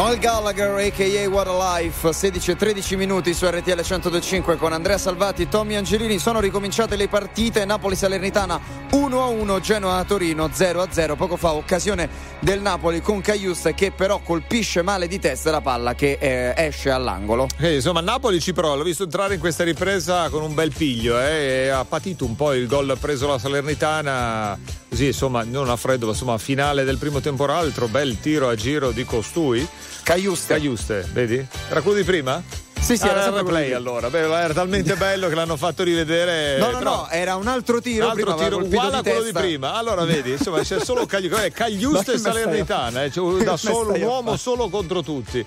Noel 0.00 0.18
Gallagher, 0.18 0.78
a.k.a. 0.78 1.28
What 1.28 1.46
a 1.46 1.78
Life, 1.78 2.10
16 2.10 2.52
e 2.52 2.56
13 2.56 2.96
minuti 2.96 3.34
su 3.34 3.44
RTL 3.44 3.82
125 3.82 4.56
con 4.56 4.72
Andrea 4.72 4.96
Salvati 4.96 5.46
Tommy 5.46 5.74
Angelini. 5.74 6.18
Sono 6.18 6.40
ricominciate 6.40 6.96
le 6.96 7.06
partite, 7.06 7.66
Napoli-Salernitana 7.66 8.58
1-1, 8.92 9.60
Genoa-Torino 9.60 10.46
0-0. 10.46 11.16
Poco 11.16 11.36
fa 11.36 11.52
occasione 11.52 12.08
del 12.38 12.62
Napoli 12.62 13.02
con 13.02 13.20
Caius 13.20 13.72
che 13.74 13.90
però 13.90 14.20
colpisce 14.20 14.80
male 14.80 15.06
di 15.06 15.18
testa 15.18 15.50
la 15.50 15.60
palla 15.60 15.94
che 15.94 16.16
eh, 16.18 16.54
esce 16.56 16.88
all'angolo. 16.88 17.46
Eh, 17.58 17.74
insomma, 17.74 18.00
Napoli 18.00 18.40
ci 18.40 18.54
prova, 18.54 18.76
l'ho 18.76 18.84
visto 18.84 19.02
entrare 19.02 19.34
in 19.34 19.40
questa 19.40 19.64
ripresa 19.64 20.30
con 20.30 20.42
un 20.42 20.54
bel 20.54 20.72
piglio, 20.74 21.20
eh, 21.20 21.64
e 21.64 21.68
ha 21.68 21.84
patito 21.84 22.24
un 22.24 22.36
po' 22.36 22.54
il 22.54 22.66
gol 22.66 22.96
preso 22.98 23.26
la 23.26 23.38
Salernitana, 23.38 24.58
così 24.88 25.08
insomma 25.08 25.44
non 25.44 25.68
a 25.68 25.76
freddo, 25.76 26.06
ma 26.06 26.12
insomma 26.12 26.38
finale 26.38 26.84
del 26.84 26.96
primo 26.96 27.20
tempo 27.20 27.44
altro, 27.44 27.86
bel 27.86 28.18
tiro 28.18 28.48
a 28.48 28.54
giro 28.54 28.92
di 28.92 29.04
costui. 29.04 29.68
Caiuste. 30.14 30.54
Caiuste, 30.54 31.08
vedi? 31.12 31.46
Era 31.68 31.80
quello 31.82 31.98
di 31.98 32.02
prima? 32.04 32.42
Sì, 32.80 32.96
sì, 32.96 33.04
Ah, 33.04 33.10
era 33.10 33.32
sempre 33.32 33.66
di- 33.66 33.72
allora. 33.74 34.10
Beh, 34.10 34.18
era 34.28 34.52
talmente 34.52 34.96
bello 34.96 35.28
che 35.28 35.36
l'hanno 35.36 35.56
fatto 35.56 35.84
rivedere. 35.84 36.58
No, 36.58 36.70
no, 36.72 36.78
però- 36.78 36.90
no, 36.96 37.08
era 37.10 37.36
un 37.36 37.46
altro 37.46 37.80
tiro. 37.80 38.06
Un 38.06 38.10
altro 38.10 38.34
tiro 38.34 38.56
uguale 38.58 38.96
a 38.96 39.02
quello 39.02 39.22
di 39.22 39.30
prima. 39.32 39.74
Allora 39.74 40.04
vedi, 40.04 40.32
insomma, 40.32 40.62
c'è 40.62 40.80
solo 40.84 41.06
Cagli- 41.06 41.30
e 41.32 42.18
Salernitana, 42.18 43.04
eh, 43.04 43.10
cioè, 43.12 43.38
da 43.44 43.56
solo, 43.56 43.92
un 43.92 44.02
uomo 44.02 44.36
solo 44.36 44.68
contro 44.68 45.00
tutti. 45.02 45.46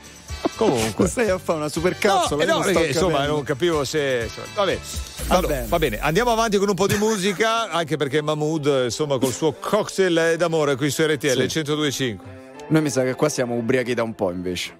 Comunque. 0.55 1.07
Stai 1.09 1.30
a 1.30 1.38
fare 1.39 1.59
una 1.59 1.70
super 1.70 1.91
No, 1.91 1.97
cazzola. 1.99 2.43
eh 2.43 2.45
no, 2.45 2.59
perché, 2.59 2.86
insomma, 2.88 3.26
non 3.26 3.43
capivo 3.43 3.84
se. 3.84 4.22
insomma, 4.30 4.47
vabbè. 4.55 4.80
Va 5.28 5.36
Allora, 5.36 5.53
bene. 5.55 5.68
va 5.68 5.80
bene, 5.80 5.99
andiamo 5.99 6.32
avanti 6.32 6.55
con 6.57 6.70
un 6.70 6.76
po' 6.76 6.88
di 6.88 6.95
musica, 6.95 7.70
anche 7.70 7.97
perché 7.97 8.22
Mahmood, 8.22 8.84
insomma, 8.86 9.18
col 9.18 9.34
suo 9.34 9.51
cocktail 9.59 10.36
d'amore 10.38 10.78
qui 10.78 10.89
su 10.89 11.01
RTL 11.03 11.49
Sì. 11.49 11.59
1025. 11.64 12.43
Noi 12.66 12.82
mi 12.82 12.89
sa 12.89 13.03
che 13.03 13.14
qua 13.14 13.28
siamo 13.28 13.55
ubriachi 13.55 13.93
da 13.93 14.03
un 14.03 14.16
po' 14.16 14.32
invece. 14.32 14.80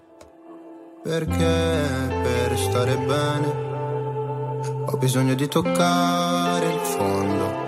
Perché 1.03 1.53
per 2.23 2.57
stare 2.57 2.95
bene 2.95 3.71
ho 4.86 4.97
bisogno 4.97 5.34
di 5.34 5.47
toccare 5.49 6.65
il 6.65 6.79
fondo. 6.79 7.61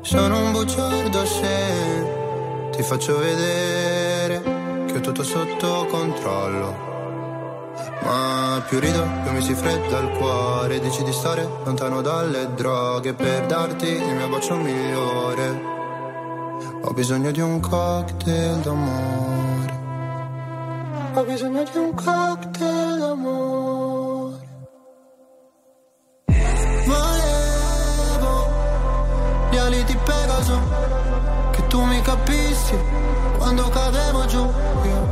Sono 0.00 0.42
un 0.42 0.52
bugiardo 0.52 1.26
se 1.26 2.70
ti 2.70 2.82
faccio 2.82 3.18
vedere 3.18 4.42
che 4.86 4.96
ho 4.96 5.00
tutto 5.00 5.22
sotto 5.22 5.86
controllo. 5.90 6.90
Ma 8.04 8.64
più 8.66 8.80
rido, 8.80 9.06
più 9.22 9.32
mi 9.32 9.42
si 9.42 9.54
fredda 9.54 9.98
il 9.98 10.16
cuore. 10.16 10.80
Dici 10.80 11.04
di 11.04 11.12
stare 11.12 11.46
lontano 11.64 12.00
dalle 12.00 12.54
droghe 12.54 13.12
per 13.12 13.44
darti 13.46 13.86
il 13.86 14.14
mio 14.14 14.28
bacio 14.28 14.56
migliore. 14.56 15.81
Ho 16.84 16.92
bisogno 16.92 17.30
di 17.30 17.40
un 17.40 17.60
cocktail 17.60 18.60
d'amore. 18.60 19.80
Ho 21.14 21.24
bisogno 21.24 21.62
di 21.62 21.78
un 21.78 21.94
cocktail 21.94 22.98
d'amore. 22.98 24.48
Volevo 26.86 28.46
gli 29.50 29.56
ali 29.56 29.84
di 29.84 29.96
Pegaso, 29.96 30.60
che 31.52 31.66
tu 31.68 31.82
mi 31.84 32.00
capissi 32.02 32.76
quando 33.38 33.68
cadevo 33.68 34.24
giù. 34.26 34.40
Io 34.40 35.11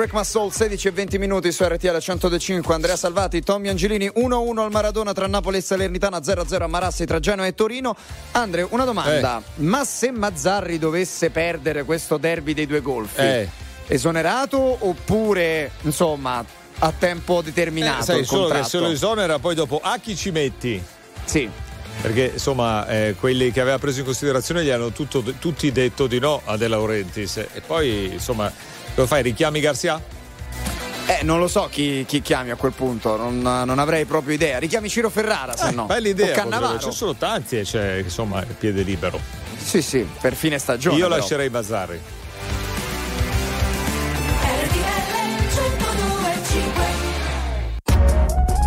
Break 0.00 0.14
My 0.14 0.24
Soul, 0.24 0.50
16 0.50 0.88
e 0.88 0.90
20 0.92 1.18
minuti 1.18 1.52
su 1.52 1.62
RTL 1.62 1.98
105. 1.98 2.72
Andrea 2.72 2.96
Salvati, 2.96 3.42
Tommy 3.42 3.68
Angelini, 3.68 4.06
1-1 4.06 4.58
al 4.60 4.70
Maradona 4.70 5.12
tra 5.12 5.26
Napoli 5.26 5.58
e 5.58 5.60
Salernitana, 5.60 6.20
0-0 6.20 6.62
a 6.62 6.66
Marassi 6.68 7.04
tra 7.04 7.18
Genoa 7.20 7.44
e 7.44 7.54
Torino. 7.54 7.94
Andre, 8.30 8.66
una 8.70 8.84
domanda. 8.84 9.42
Ma 9.56 9.84
se 9.84 10.10
Mazzarri 10.10 10.78
dovesse 10.78 11.28
perdere 11.28 11.84
questo 11.84 12.16
derby 12.16 12.54
dei 12.54 12.64
due 12.66 12.80
golfi, 12.80 13.20
Eh. 13.20 13.48
esonerato 13.88 14.56
oppure, 14.88 15.72
insomma, 15.82 16.42
a 16.78 16.92
tempo 16.98 17.42
determinato 17.42 18.00
Eh, 18.00 18.04
sai 18.04 18.18
il 18.20 18.24
solo 18.24 18.44
che 18.44 18.52
contratto? 18.52 18.68
se 18.70 18.78
lo 18.78 18.88
esonera, 18.90 19.38
poi 19.38 19.54
dopo 19.54 19.80
a 19.84 19.98
chi 19.98 20.16
ci 20.16 20.30
metti? 20.30 20.82
Sì. 21.26 21.46
Perché 22.00 22.30
insomma, 22.32 22.86
eh, 22.88 23.14
quelli 23.20 23.52
che 23.52 23.60
aveva 23.60 23.78
preso 23.78 23.98
in 23.98 24.06
considerazione 24.06 24.64
gli 24.64 24.70
hanno 24.70 24.92
tutto- 24.92 25.22
tutti 25.38 25.70
detto 25.70 26.06
di 26.06 26.18
no 26.18 26.40
a 26.46 26.56
De 26.56 26.68
Laurentiis. 26.68 27.36
E 27.36 27.60
poi, 27.66 28.12
insomma, 28.14 28.50
cosa 29.00 29.06
fai? 29.06 29.22
Richiami 29.22 29.60
Garcia? 29.60 30.00
Eh, 31.06 31.24
non 31.24 31.38
lo 31.40 31.48
so 31.48 31.68
chi, 31.70 32.04
chi 32.06 32.20
chiami 32.22 32.50
a 32.50 32.56
quel 32.56 32.72
punto, 32.72 33.16
non, 33.16 33.40
non 33.40 33.78
avrei 33.78 34.04
proprio 34.04 34.34
idea. 34.34 34.58
Richiami 34.58 34.88
Ciro 34.88 35.10
Ferrara, 35.10 35.56
se 35.56 35.68
Eh, 35.68 35.72
no. 35.72 35.86
bella 35.86 36.06
O 36.06 36.10
idea. 36.10 36.32
Cannavaro. 36.34 36.72
potrebbe- 36.74 36.92
Ci 36.92 36.96
sono 36.98 37.14
tanti 37.16 37.58
e 37.58 37.62
c'è 37.62 37.96
insomma 37.96 38.40
il 38.40 38.54
piede 38.58 38.82
libero. 38.82 39.18
Sì, 39.56 39.82
sì, 39.82 40.06
per 40.20 40.34
fine 40.34 40.58
stagione. 40.58 40.96
Io 40.96 41.06
però. 41.08 41.16
lascerei 41.18 41.48
Mazzarri. 41.48 42.00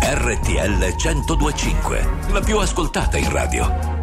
RTL 0.02 0.94
1025, 0.96 2.08
la 2.32 2.40
più 2.40 2.58
ascoltata 2.58 3.16
in 3.16 3.30
radio. 3.30 4.02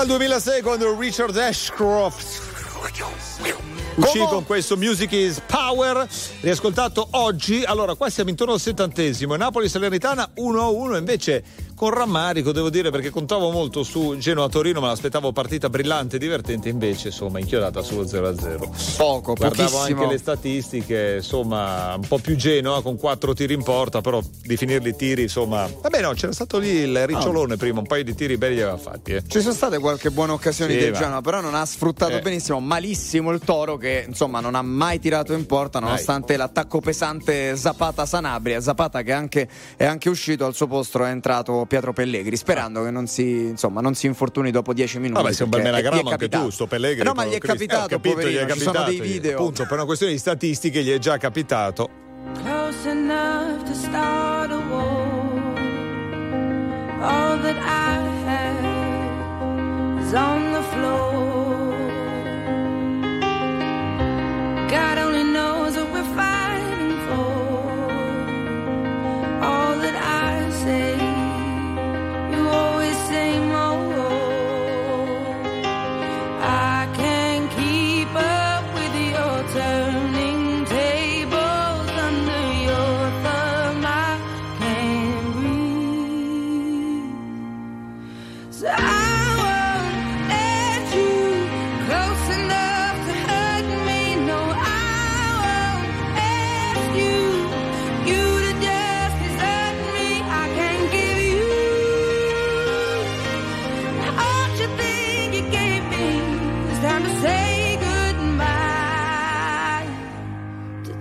al 0.00 0.06
2006 0.06 0.62
quando 0.62 0.98
Richard 0.98 1.36
Ashcroft. 1.36 2.40
Uscì 3.96 4.18
con 4.20 4.46
questo 4.46 4.78
Music 4.78 5.12
is 5.12 5.42
Power 5.46 6.08
riascoltato 6.40 7.06
oggi. 7.10 7.64
Allora 7.64 7.94
qua 7.94 8.08
siamo 8.08 8.30
intorno 8.30 8.54
al 8.54 8.60
settantesimo. 8.60 9.36
Napoli-Salernitana 9.36 10.30
1-1 10.38 10.96
invece 10.96 11.44
con 11.80 11.94
rammarico 11.94 12.52
devo 12.52 12.68
dire 12.68 12.90
perché 12.90 13.08
contavo 13.08 13.50
molto 13.50 13.82
su 13.84 14.14
Genoa-Torino, 14.18 14.80
ma 14.80 14.88
l'aspettavo 14.88 15.32
partita 15.32 15.70
brillante 15.70 16.16
e 16.16 16.18
divertente, 16.18 16.68
invece 16.68 17.06
insomma 17.08 17.38
inchiodata 17.38 17.80
sullo 17.80 18.02
0-0. 18.02 18.96
Poco, 18.98 19.32
Guardavo 19.32 19.70
pochissimo. 19.70 20.02
anche 20.02 20.12
le 20.12 20.18
statistiche, 20.18 21.14
insomma, 21.16 21.94
un 21.94 22.06
po' 22.06 22.18
più 22.18 22.36
Genoa 22.36 22.82
con 22.82 22.98
quattro 22.98 23.32
tiri 23.32 23.54
in 23.54 23.62
porta, 23.62 24.02
però 24.02 24.20
definirli 24.42 24.94
tiri, 24.94 25.22
insomma. 25.22 25.66
Vabbè, 25.80 26.02
no, 26.02 26.12
c'era 26.12 26.32
stato 26.32 26.58
lì 26.58 26.68
il 26.68 27.06
ricciolone 27.06 27.56
prima, 27.56 27.78
un 27.78 27.86
paio 27.86 28.04
di 28.04 28.14
tiri 28.14 28.36
belli 28.36 28.56
li 28.56 28.60
aveva 28.60 28.76
fatti. 28.76 29.12
Eh. 29.12 29.22
Ci 29.26 29.40
sono 29.40 29.54
state 29.54 29.78
qualche 29.78 30.10
buone 30.10 30.32
occasioni 30.32 30.74
Sì, 30.74 30.80
del 30.80 30.92
Genoa, 30.92 31.22
però 31.22 31.40
non 31.40 31.54
ha 31.54 31.64
sfruttato 31.64 32.12
Eh. 32.12 32.20
benissimo, 32.20 32.60
malissimo 32.60 33.30
il 33.30 33.40
Toro 33.40 33.78
che 33.78 34.04
insomma 34.06 34.40
non 34.40 34.54
ha 34.54 34.60
mai 34.60 34.98
tirato 35.00 35.32
in 35.32 35.46
porta 35.46 35.78
nonostante 35.78 36.36
l'attacco 36.36 36.80
pesante 36.80 37.56
Zapata 37.56 38.04
Sanabria, 38.04 38.60
Zapata 38.60 39.00
che 39.00 39.12
anche- 39.12 39.48
è 39.76 39.86
anche 39.86 40.10
uscito 40.10 40.44
al 40.44 40.54
suo 40.54 40.66
posto 40.66 41.02
è 41.02 41.08
entrato 41.08 41.68
Pietro 41.70 41.92
Pellegri, 41.92 42.36
sperando 42.36 42.82
che 42.82 42.90
non 42.90 43.06
si, 43.06 43.46
insomma, 43.46 43.80
non 43.80 43.94
si 43.94 44.06
infortuni 44.06 44.50
dopo 44.50 44.72
10 44.72 44.98
minuti. 44.98 45.22
Vabbè, 45.22 45.32
sei 45.32 45.44
un 45.44 45.50
bel 45.50 45.62
melagramma 45.62 45.98
anche 45.98 46.10
capitato. 46.10 46.44
tu, 46.46 46.50
sto 46.50 46.66
Pellegrini. 46.66 47.04
No, 47.04 47.12
ma 47.14 47.24
gli 47.24 47.30
è. 47.30 47.36
Eh, 47.36 47.38
capitato, 47.38 47.86
capito, 47.86 48.28
gli 48.28 48.34
è 48.34 48.40
poverino, 48.40 48.54
ci 48.54 48.58
sono 48.58 48.72
capitato, 48.72 48.90
dei 48.90 49.00
video. 49.00 49.38
Appunto, 49.38 49.62
per 49.62 49.72
una 49.74 49.84
questione 49.84 50.12
di 50.12 50.18
statistiche 50.18 50.82
gli 50.82 50.90
è 50.90 50.98
già 50.98 51.16
capitato. 51.16 51.88
close 52.42 52.86
enough 52.86 53.64
to 53.64 53.74
start 53.74 54.50
a 54.50 54.58
war. 54.68 55.06
All 57.02 57.38
that 57.38 57.56
I 57.56 58.00
have 58.26 60.02
is 60.04 60.12
on 60.12 60.52
the 60.52 60.62
floor. 60.72 61.70
God 64.68 65.09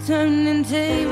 turning 0.10 0.64
tables. 0.64 1.09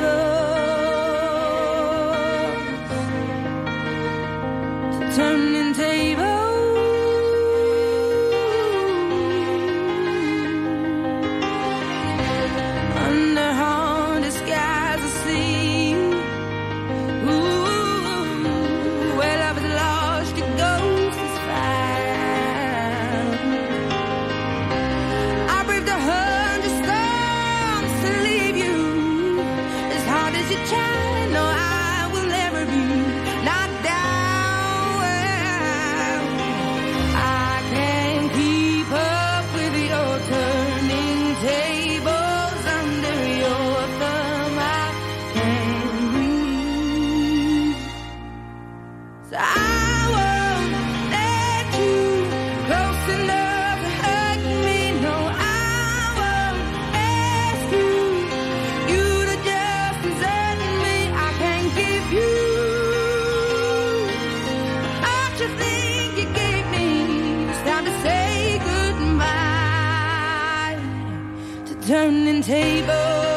Turning 71.88 72.41
tables. 72.41 73.36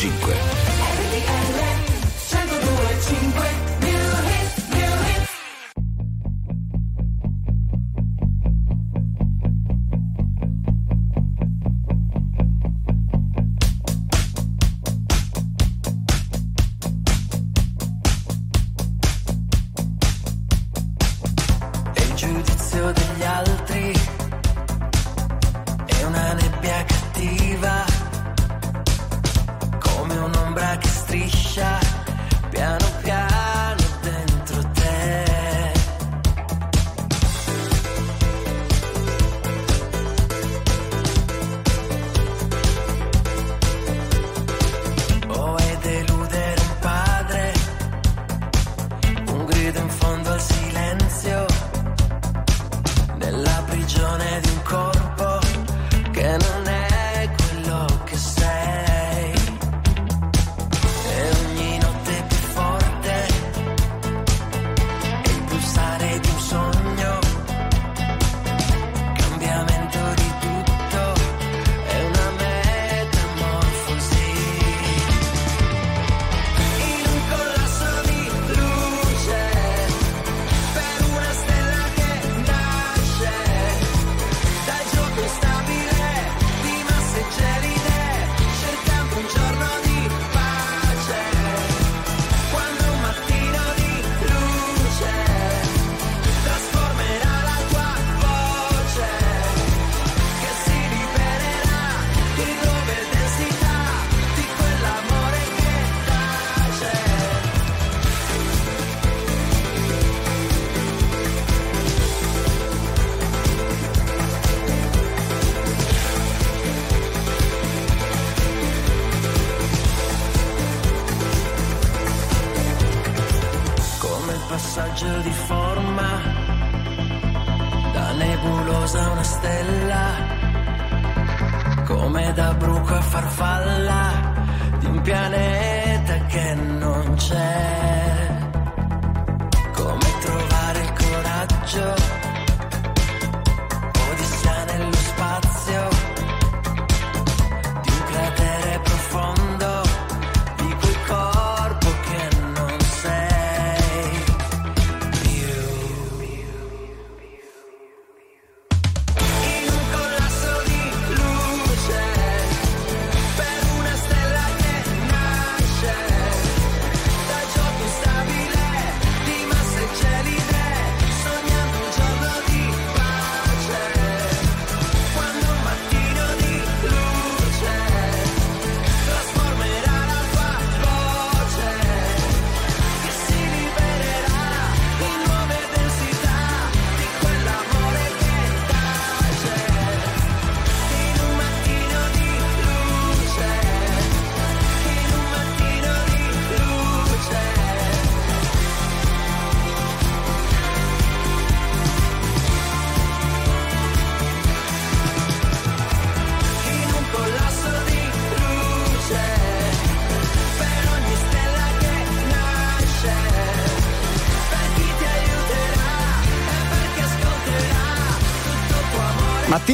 1025. 0.00 0.39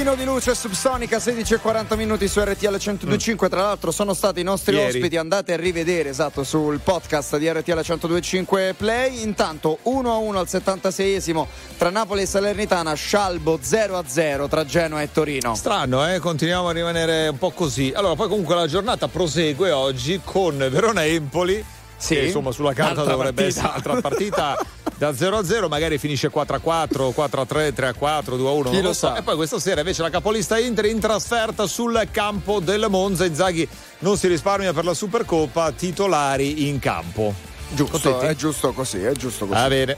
Mattino 0.07 0.15
di 0.15 0.25
luce 0.25 0.55
subsonica 0.55 1.19
16 1.19 1.55
e 1.55 1.57
40 1.57 1.97
minuti 1.97 2.29
su 2.29 2.39
RTL 2.39 2.77
1025 2.77 3.49
tra 3.49 3.63
l'altro 3.63 3.91
sono 3.91 4.15
stati 4.15 4.39
i 4.39 4.45
nostri 4.45 4.77
Ieri. 4.77 4.99
ospiti 4.99 5.17
andate 5.17 5.53
a 5.53 5.57
rivedere 5.57 6.11
esatto 6.11 6.45
sul 6.45 6.79
podcast 6.79 7.37
di 7.39 7.51
RTL 7.51 7.73
1025 7.73 8.75
Play 8.77 9.23
intanto 9.23 9.79
1 9.83 10.13
a 10.13 10.17
1 10.19 10.39
al 10.39 10.47
76esimo 10.49 11.47
tra 11.77 11.91
Napoli 11.91 12.23
e 12.23 12.27
Salernitana 12.27 12.95
Scialbo 12.95 13.59
0 13.61 13.97
a 13.99 14.05
0 14.07 14.47
tra 14.47 14.65
Genoa 14.65 15.03
e 15.03 15.11
Torino 15.11 15.57
Strano, 15.57 16.09
eh? 16.09 16.21
continuiamo 16.21 16.69
a 16.69 16.73
rimanere 16.73 17.27
un 17.27 17.39
po' 17.39 17.51
così. 17.51 17.93
Allora, 17.93 18.15
poi 18.15 18.29
comunque 18.29 18.55
la 18.55 18.69
giornata 18.69 19.09
prosegue 19.09 19.73
oggi 19.73 20.21
con 20.23 20.57
Verona-Empoli. 20.57 21.65
Sì. 21.99 22.15
che 22.15 22.25
insomma 22.27 22.53
sulla 22.53 22.75
carta 22.75 23.05
dovrebbe 23.05 23.43
partita. 23.43 23.47
essere 23.47 23.67
un'altra 23.69 24.01
partita 24.03 24.59
da 24.99 25.15
0 25.15 25.37
a 25.39 25.45
0, 25.45 25.69
magari 25.69 25.99
finisce 25.99 26.31
4 26.31 26.57
a 26.57 26.59
4, 26.59 27.11
4 27.11 27.41
a 27.41 27.47
3, 27.47 27.73
3 27.73 27.87
a 27.89 27.95
4, 27.95 28.37
2 28.37 28.49
a 28.49 28.53
1. 28.53 28.71
Chi 28.71 28.77
non 28.77 28.85
lo 28.85 28.93
so. 28.93 29.07
sa. 29.09 29.17
E 29.17 29.23
poi 29.23 29.37
questa 29.37 29.59
sera 29.59 29.81
invece 29.81 30.03
la 30.03 30.11
capolista 30.11 30.59
Inter 30.59 30.87
in 30.87 30.99
trasferta 30.99 31.67
sul 31.67 32.09
campo 32.11 32.61
del 32.61 32.87
Monza. 32.89 33.25
Inzaghi 33.25 33.69
non 34.01 34.17
si 34.17 34.27
risparmia 34.27 34.73
per 34.73 34.85
la 34.85 34.95
Supercoppa, 34.95 35.73
titolari 35.73 36.69
in 36.69 36.79
campo. 36.79 37.35
giusto 37.69 37.99
Contenti? 38.11 38.27
è 38.27 38.35
giusto 38.37 38.73
così 38.73 39.03
è 39.03 39.13
giusto 39.13 39.47
così 39.47 39.61
Va 39.61 39.69
bene. 39.69 39.97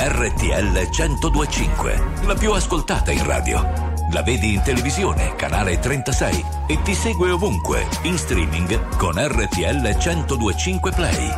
RTL 0.00 0.88
1025, 0.90 2.02
la 2.26 2.34
più 2.34 2.52
ascoltata 2.52 3.10
in 3.10 3.24
radio. 3.24 3.87
La 4.10 4.22
vedi 4.22 4.54
in 4.54 4.62
televisione, 4.62 5.34
canale 5.36 5.78
36 5.78 6.44
e 6.66 6.80
ti 6.82 6.94
segue 6.94 7.30
ovunque, 7.30 7.86
in 8.02 8.16
streaming 8.16 8.96
con 8.96 9.14
RTL 9.18 9.82
1025 9.82 10.92
Play. 10.92 11.30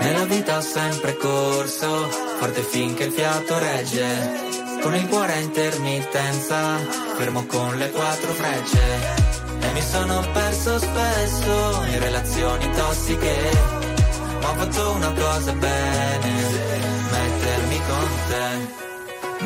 Nella 0.00 0.24
vita 0.26 0.58
ho 0.58 0.60
sempre 0.60 1.16
corso, 1.16 2.08
forte 2.38 2.62
finché 2.62 3.04
il 3.04 3.12
fiato 3.12 3.58
regge. 3.58 4.46
Con 4.80 4.94
il 4.94 5.08
cuore 5.08 5.32
a 5.32 5.40
intermittenza, 5.40 6.76
fermo 7.16 7.44
con 7.46 7.76
le 7.76 7.90
quattro 7.90 8.32
frecce. 8.32 8.80
E 9.60 9.72
mi 9.72 9.82
sono 9.82 10.24
perso 10.32 10.78
spesso 10.78 11.82
in 11.90 11.98
relazioni 11.98 12.70
tossiche. 12.70 13.36
Ma 14.42 14.50
ho 14.50 14.54
fatto 14.54 14.90
una 14.92 15.12
cosa 15.12 15.52
bene, 15.52 16.32
mettermi 17.10 17.76
con 17.76 18.08
te, 18.28 18.87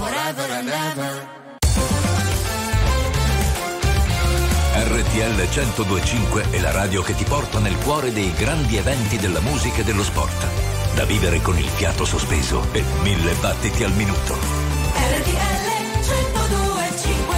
forever 0.00 0.46
and 0.52 0.68
ever. 0.68 1.28
RTL 4.72 5.34
1025 5.36 6.50
è 6.50 6.60
la 6.60 6.70
radio 6.70 7.02
che 7.02 7.14
ti 7.14 7.24
porta 7.24 7.58
nel 7.58 7.76
cuore 7.76 8.10
dei 8.12 8.32
grandi 8.32 8.78
eventi 8.78 9.18
della 9.18 9.40
musica 9.40 9.82
e 9.82 9.84
dello 9.84 10.02
sport. 10.02 10.46
Da 10.94 11.04
vivere 11.04 11.42
con 11.42 11.58
il 11.58 11.68
fiato 11.68 12.06
sospeso 12.06 12.66
e 12.72 12.82
mille 13.02 13.34
battiti 13.40 13.84
al 13.84 13.92
minuto. 13.92 14.34
RTL 14.34 15.68
1025 16.14 17.36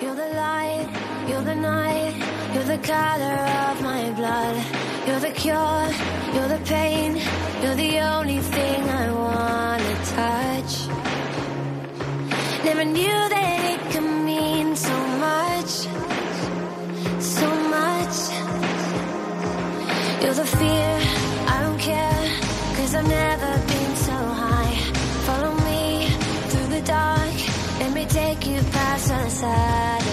You're 0.00 0.14
the 0.14 0.34
light, 0.34 0.88
you're 1.26 1.42
the 1.42 1.54
night, 1.54 2.14
you're 2.52 2.64
the 2.64 2.78
color 2.86 3.38
of 3.72 3.80
my 3.80 4.12
blood. 4.12 4.56
You're 5.04 5.20
the 5.20 5.32
cure, 5.32 5.88
you're 6.34 6.48
the 6.48 6.60
pain, 6.64 7.18
you're 7.62 7.74
the 7.74 7.98
only 8.02 8.40
thing 8.40 8.88
I 8.88 9.10
wanna 9.10 9.17
Never 12.78 12.92
knew 12.92 13.28
that 13.34 13.60
it 13.74 13.80
could 13.90 14.08
mean 14.24 14.76
so 14.76 14.96
much, 15.26 15.70
so 17.18 17.48
much. 17.76 18.16
You're 20.22 20.34
the 20.34 20.46
fear, 20.46 21.00
I 21.54 21.56
don't 21.64 21.80
care, 21.80 22.24
cause 22.76 22.94
I've 22.94 23.08
never 23.08 23.52
been 23.66 23.96
so 23.96 24.12
high. 24.42 24.76
Follow 25.26 25.54
me 25.68 26.06
through 26.50 26.68
the 26.76 26.82
dark, 26.82 27.34
let 27.80 27.92
me 27.94 28.04
take 28.06 28.46
you 28.46 28.60
past 28.70 29.08
the 29.08 29.28
satellites. 29.28 30.07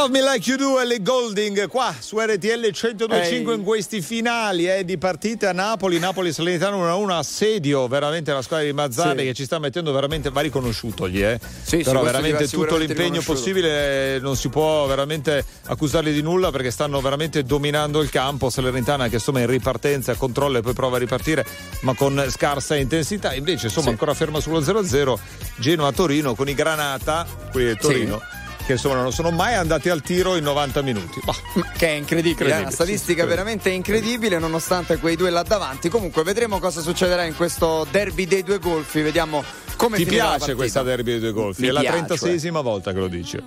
Love 0.00 0.18
Me 0.18 0.22
Like 0.22 0.48
You 0.48 0.56
Do 0.56 0.80
Ellie 0.80 1.02
Golding 1.02 1.68
qua 1.68 1.94
su 1.98 2.18
RTL 2.18 2.70
1025 2.72 3.54
in 3.54 3.62
questi 3.62 4.00
finali 4.00 4.66
eh, 4.66 4.82
di 4.82 4.96
partite 4.96 5.46
a 5.46 5.52
Napoli, 5.52 5.98
Napoli 5.98 6.32
Salernitano 6.32 6.82
1-1 7.06 7.10
assedio 7.10 7.86
veramente 7.86 8.32
la 8.32 8.40
squadra 8.40 8.64
di 8.64 8.72
Mazzarri 8.72 9.18
Sì. 9.18 9.24
che 9.26 9.34
ci 9.34 9.44
sta 9.44 9.58
mettendo 9.58 9.92
veramente 9.92 10.30
va 10.30 10.40
riconosciuto 10.40 11.06
gli 11.06 11.22
eh. 11.22 11.38
Sì, 11.62 11.76
sì, 11.78 11.82
però 11.82 12.00
veramente 12.02 12.48
tutto 12.48 12.78
l'impegno 12.78 13.20
possibile 13.20 14.14
eh, 14.14 14.18
non 14.20 14.36
si 14.36 14.48
può 14.48 14.86
veramente 14.86 15.44
accusarli 15.66 16.14
di 16.14 16.22
nulla 16.22 16.50
perché 16.50 16.70
stanno 16.70 16.98
veramente 17.02 17.42
dominando 17.42 18.00
il 18.00 18.08
campo 18.08 18.48
Salernitana 18.48 19.08
che 19.08 19.16
insomma 19.16 19.40
è 19.40 19.42
in 19.42 19.48
ripartenza 19.48 20.14
controlla 20.14 20.58
e 20.58 20.62
poi 20.62 20.72
prova 20.72 20.96
a 20.96 20.98
ripartire 20.98 21.44
ma 21.82 21.92
con 21.94 22.24
scarsa 22.30 22.74
intensità 22.74 23.34
invece 23.34 23.66
insomma 23.66 23.86
Sì. 23.88 23.90
ancora 23.92 24.14
ferma 24.14 24.40
sullo 24.40 24.60
0-0 24.62 25.14
Genoa-Torino 25.58 26.34
con 26.34 26.48
i 26.48 26.54
Granata 26.54 27.26
quelli 27.50 27.66
del 27.66 27.76
Torino 27.76 28.22
che 28.70 28.76
insomma 28.76 29.02
non 29.02 29.12
sono 29.12 29.30
mai 29.32 29.54
andati 29.54 29.88
al 29.88 30.00
tiro 30.00 30.36
in 30.36 30.44
90 30.44 30.82
minuti 30.82 31.20
Bah, 31.24 31.34
Che 31.76 31.88
è 31.88 31.90
incredibile, 31.90 32.52
è 32.52 32.60
una 32.60 32.70
statistica 32.70 33.22
sì, 33.22 33.28
veramente 33.28 33.70
incredibile 33.70 34.38
nonostante 34.38 34.98
quei 34.98 35.16
due 35.16 35.30
là 35.30 35.42
davanti. 35.42 35.88
Comunque 35.88 36.22
vedremo 36.22 36.58
cosa 36.60 36.80
succederà 36.80 37.24
in 37.24 37.34
questo 37.34 37.86
derby 37.90 38.26
dei 38.26 38.44
due 38.44 38.58
golfi, 38.58 39.00
vediamo 39.00 39.42
come 39.76 39.96
Ti 39.96 40.04
la 40.04 40.10
piace 40.10 40.54
questa 40.54 40.82
derby 40.82 41.12
dei 41.12 41.20
due 41.20 41.32
golfi? 41.32 41.62
Mi 41.62 41.68
è 41.68 41.70
la 41.72 41.80
piace. 41.80 42.14
36esima 42.14 42.62
volta 42.62 42.92
che 42.92 42.98
lo 42.98 43.08
dici. 43.08 43.42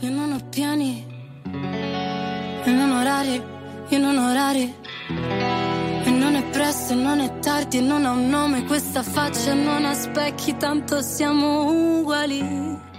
Io 0.00 0.10
non 0.10 0.32
ho 0.32 0.48
piani. 0.48 1.04
in 1.44 2.78
un 2.78 2.90
orario, 2.90 3.44
in 3.88 4.02
un 4.02 4.16
orario. 4.18 4.74
E 6.04 6.10
non 6.10 6.34
è 6.36 6.42
presto, 6.44 6.92
e 6.94 6.96
non 6.96 7.20
è 7.20 7.38
tardi, 7.40 7.78
e 7.78 7.80
non 7.80 8.06
ha 8.06 8.10
un 8.12 8.28
nome 8.28 8.64
questa 8.64 9.02
faccia, 9.02 9.52
non 9.52 9.84
ha 9.84 9.94
specchi, 9.94 10.56
tanto 10.56 11.02
siamo 11.02 11.98
uguali. 12.00 12.71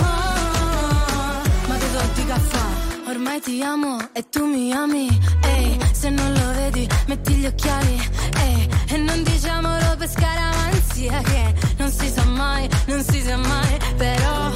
Ah, 0.00 1.42
ma 1.68 1.76
che 1.76 1.90
do 1.92 2.00
di 2.14 2.24
caffè? 2.24 3.08
Ormai 3.08 3.40
ti 3.40 3.62
amo 3.62 3.98
e 4.12 4.28
tu 4.30 4.44
mi 4.46 4.72
ami. 4.72 5.08
Ehi, 5.42 5.78
se 5.92 6.08
non 6.10 6.32
lo 6.32 6.52
vedi, 6.52 6.88
metti 7.06 7.34
gli 7.34 7.46
occhiali. 7.46 8.00
Ehi, 8.38 8.68
e 8.88 8.96
non 8.96 9.22
diciamolo 9.22 9.96
per 9.98 10.08
scaramanzia 10.08 11.20
che 11.20 11.54
non 11.76 11.90
si 11.90 12.08
sa 12.08 12.24
mai, 12.24 12.68
non 12.86 13.02
si 13.04 13.20
sa 13.20 13.36
mai. 13.36 13.78
Però 13.96 14.50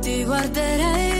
ti 0.00 0.24
guarderei 0.24 1.19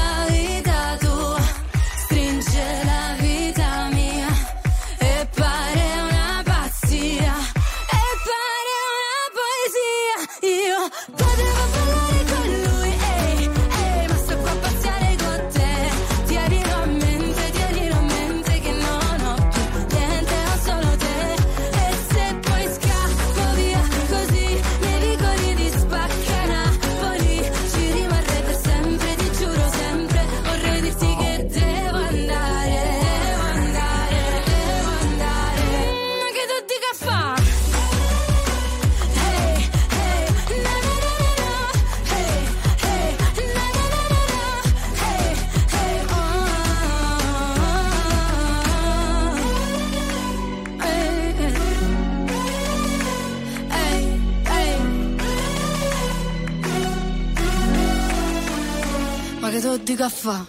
Dica 59.91 60.07
fa? 60.07 60.45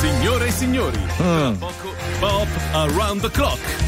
Signore 0.00 0.48
e 0.48 0.50
signori, 0.50 0.98
tra 1.16 1.52
poco 1.56 1.94
Bob 2.18 2.48
Around 2.72 3.20
the 3.20 3.30
Clock. 3.30 3.83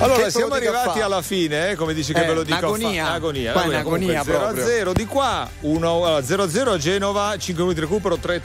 Allora, 0.00 0.22
Che 0.24 0.30
siamo 0.30 0.54
arrivati 0.54 1.00
alla 1.00 1.20
fine, 1.20 1.70
eh, 1.70 1.74
come 1.76 1.92
dice 1.92 2.14
che 2.14 2.22
Eh, 2.22 2.26
ve 2.26 2.32
lo 2.34 2.42
dico. 2.42 2.56
agonia. 2.56 3.04
fa- 3.04 3.12
agonia. 3.12 3.52
Qua 3.52 3.60
è 3.60 3.64
agonia, 3.64 3.80
un'agonia 3.80 4.22
comunque, 4.22 4.32
0 4.32 4.38
a 4.38 4.52
proprio. 4.52 4.66
0 4.66 4.92
di 4.94 5.04
qua, 5.06 5.48
0 5.60 6.42
a 6.42 6.48
0 6.48 6.72
a 6.72 6.78
Genova, 6.78 7.36
5 7.36 7.62
minuti 7.64 7.80
di 7.80 7.86
recupero, 7.86 8.16
3, 8.16 8.40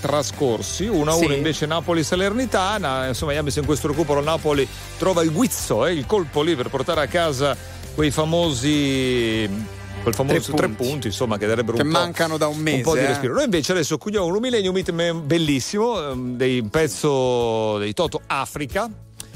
trascorsi, 0.00 0.86
1 0.86 1.10
a 1.10 1.14
1 1.14 1.28
Sì. 1.28 1.34
invece 1.34 1.64
Napoli 1.66 2.02
Salernitana. 2.04 3.06
Insomma, 3.06 3.32
Iambis 3.32 3.56
in 3.56 3.64
questo 3.64 3.88
recupero 3.88 4.20
Napoli 4.20 4.68
trova 4.98 5.22
il 5.22 5.32
guizzo, 5.32 5.86
eh, 5.86 5.92
il 5.94 6.04
colpo 6.04 6.42
lì 6.42 6.54
per 6.54 6.68
portare 6.68 7.00
a 7.00 7.06
casa 7.06 7.56
quei 7.94 8.10
famosi 8.10 9.48
quel 10.02 10.14
famoso 10.14 10.38
Tre 10.52 10.54
tre 10.54 10.68
punti. 10.68 10.84
punti, 10.90 11.06
insomma, 11.08 11.38
che 11.38 11.46
darebbero 11.46 11.76
Che 11.78 11.82
un 11.82 11.90
po', 11.92 11.98
mancano 11.98 12.36
da 12.36 12.46
un 12.46 12.58
un 12.58 12.62
po' 12.82 12.92
di 12.92 12.98
mese, 13.00 13.04
eh. 13.04 13.06
respiro. 13.08 13.34
Noi 13.34 13.44
invece 13.44 13.72
adesso 13.72 13.94
accogliamo 13.94 14.26
un 14.26 14.38
Millennium 14.38 14.74
Meet 14.74 14.90
me- 14.90 15.12
bellissimo, 15.14 16.10
ehm, 16.10 16.36
dei 16.36 16.62
pezzo 16.70 17.78
dei 17.78 17.92
Toto 17.94 18.20
Africa. 18.26 18.88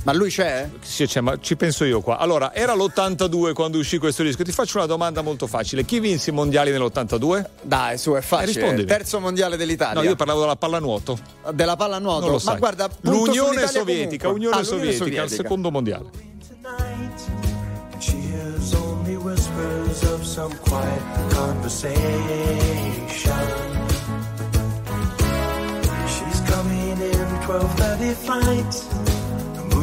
Ma 0.05 0.12
lui 0.12 0.31
c'è? 0.31 0.69
Sì, 0.81 1.07
c'è, 1.07 1.20
ma 1.20 1.39
ci 1.41 1.55
penso 1.55 1.85
io 1.85 2.01
qua. 2.01 2.19
Allora, 2.19 2.53
era 2.53 2.74
l'82 2.74 3.53
quando 3.53 3.79
uscì 3.79 3.99
questo 3.99 4.24
disco. 4.24 4.43
Ti 4.43 4.51
faccio 4.51 4.79
una 4.79 4.87
domanda 4.87 5.23
molto 5.23 5.47
facile. 5.47 5.85
Chi 5.85 6.01
vinse 6.01 6.31
i 6.31 6.33
mondiali 6.33 6.73
nell'82? 6.73 7.45
Dai, 7.62 7.97
su, 7.99 8.12
è 8.15 8.20
facile. 8.20 8.53
rispondimi. 8.53 8.87
Terzo 8.89 9.20
mondiale 9.20 9.57
dell'Italia. 9.57 10.01
No, 10.01 10.09
io 10.09 10.16
parlavo 10.16 10.41
della 10.41 10.57
pallanuoto. 10.57 11.16
Della 11.53 11.77
pallanuoto? 11.77 12.20
Non 12.20 12.29
lo 12.31 12.35
Ma 12.35 12.41
sai. 12.41 12.59
guarda, 12.59 12.89
punto 12.89 13.11
L'Unione 13.27 13.66
Sovietica, 13.69 14.27
comunque. 14.27 14.49
Unione 14.49 14.57
Ah, 14.57 14.61
l'Unione 14.69 14.93
Sovietica, 14.93 15.23
il 15.23 15.31
secondo 15.31 15.70
mondiale. 15.70 16.11
She 18.01 18.16
hears 18.16 18.74
only 18.74 19.15
whispers 19.15 20.03
of 20.03 20.24
some 20.24 20.53
quiet 20.62 21.03
conversation. 21.33 21.93
She's 26.09 26.41
coming 26.51 26.99
in 27.01 27.39
12:30 27.47 28.15
flight. 28.15 28.85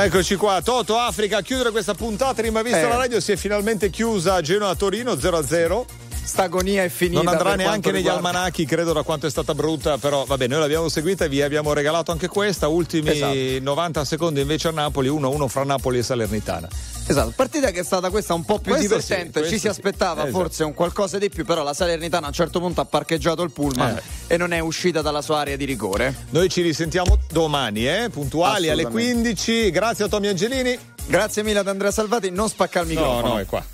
Eccoci 0.00 0.36
qua, 0.36 0.60
Toto 0.62 0.96
Africa, 0.96 1.38
a 1.38 1.42
chiudere 1.42 1.70
questa 1.72 1.92
puntata 1.92 2.40
di 2.40 2.50
Mai 2.50 2.62
Visto 2.62 2.78
Eh. 2.78 2.88
la 2.88 2.96
radio 2.96 3.18
si 3.20 3.32
è 3.32 3.36
finalmente 3.36 3.90
chiusa 3.90 4.40
Genoa-Torino 4.40 5.14
0-0. 5.16 5.84
Sta 6.22 6.44
agonia 6.44 6.84
è 6.84 6.88
finita. 6.88 7.22
Non 7.22 7.32
andrà 7.32 7.54
neanche 7.56 7.88
negli 7.90 8.02
riguarda- 8.02 8.28
almanacchi, 8.28 8.64
credo, 8.64 8.92
da 8.92 9.02
quanto 9.02 9.26
è 9.26 9.30
stata 9.30 9.54
brutta, 9.54 9.98
però 9.98 10.24
vabbè, 10.24 10.46
noi 10.46 10.60
l'abbiamo 10.60 10.88
seguita 10.88 11.24
e 11.24 11.28
vi 11.28 11.42
abbiamo 11.42 11.72
regalato 11.72 12.12
anche 12.12 12.28
questa. 12.28 12.68
Ultimi 12.68 13.10
Esatto. 13.10 13.34
90 13.62 14.04
secondi 14.04 14.40
invece 14.40 14.68
a 14.68 14.70
Napoli, 14.72 15.08
1-1 15.08 15.48
fra 15.48 15.64
Napoli 15.64 15.98
e 15.98 16.02
Salernitana. 16.02 16.68
Esatto, 17.08 17.32
partita 17.34 17.70
che 17.70 17.80
è 17.80 17.84
stata 17.84 18.10
questa 18.10 18.34
un 18.34 18.44
po' 18.44 18.58
più 18.58 18.72
Questo 18.72 19.00
sì, 19.00 19.06
divertente, 19.06 19.38
questo 19.40 19.48
ci 19.48 19.54
si 19.54 19.60
sì. 19.60 19.68
aspettava 19.68 20.22
Esatto. 20.24 20.38
forse 20.38 20.64
un 20.64 20.74
qualcosa 20.74 21.18
di 21.18 21.28
più, 21.30 21.44
però 21.44 21.62
la 21.62 21.72
Salernitana 21.74 22.26
a 22.26 22.28
un 22.28 22.34
certo 22.34 22.60
punto 22.60 22.80
ha 22.80 22.84
parcheggiato 22.84 23.42
il 23.42 23.50
pullman 23.50 23.96
Eh. 23.96 24.34
e 24.34 24.36
non 24.36 24.52
è 24.52 24.58
uscita 24.58 25.00
dalla 25.02 25.22
sua 25.22 25.38
area 25.38 25.56
di 25.56 25.64
rigore. 25.64 26.14
Noi 26.30 26.48
ci 26.48 26.60
risentiamo 26.62 27.18
domani, 27.30 27.88
eh? 27.88 28.08
puntuali 28.10 28.68
alle 28.68 28.82
Assolutamente. 28.82 29.32
15. 29.32 29.70
Grazie 29.70 30.04
a 30.04 30.08
Tommy 30.08 30.26
Angelini. 30.28 30.78
Grazie 31.06 31.42
mille 31.42 31.60
ad 31.60 31.68
Andrea 31.68 31.90
Salvati, 31.90 32.30
non 32.30 32.48
spacca 32.48 32.80
il 32.80 32.86
No, 32.88 32.92
microfono. 32.92 33.28
no, 33.34 33.38
è 33.40 33.46
qua. 33.46 33.64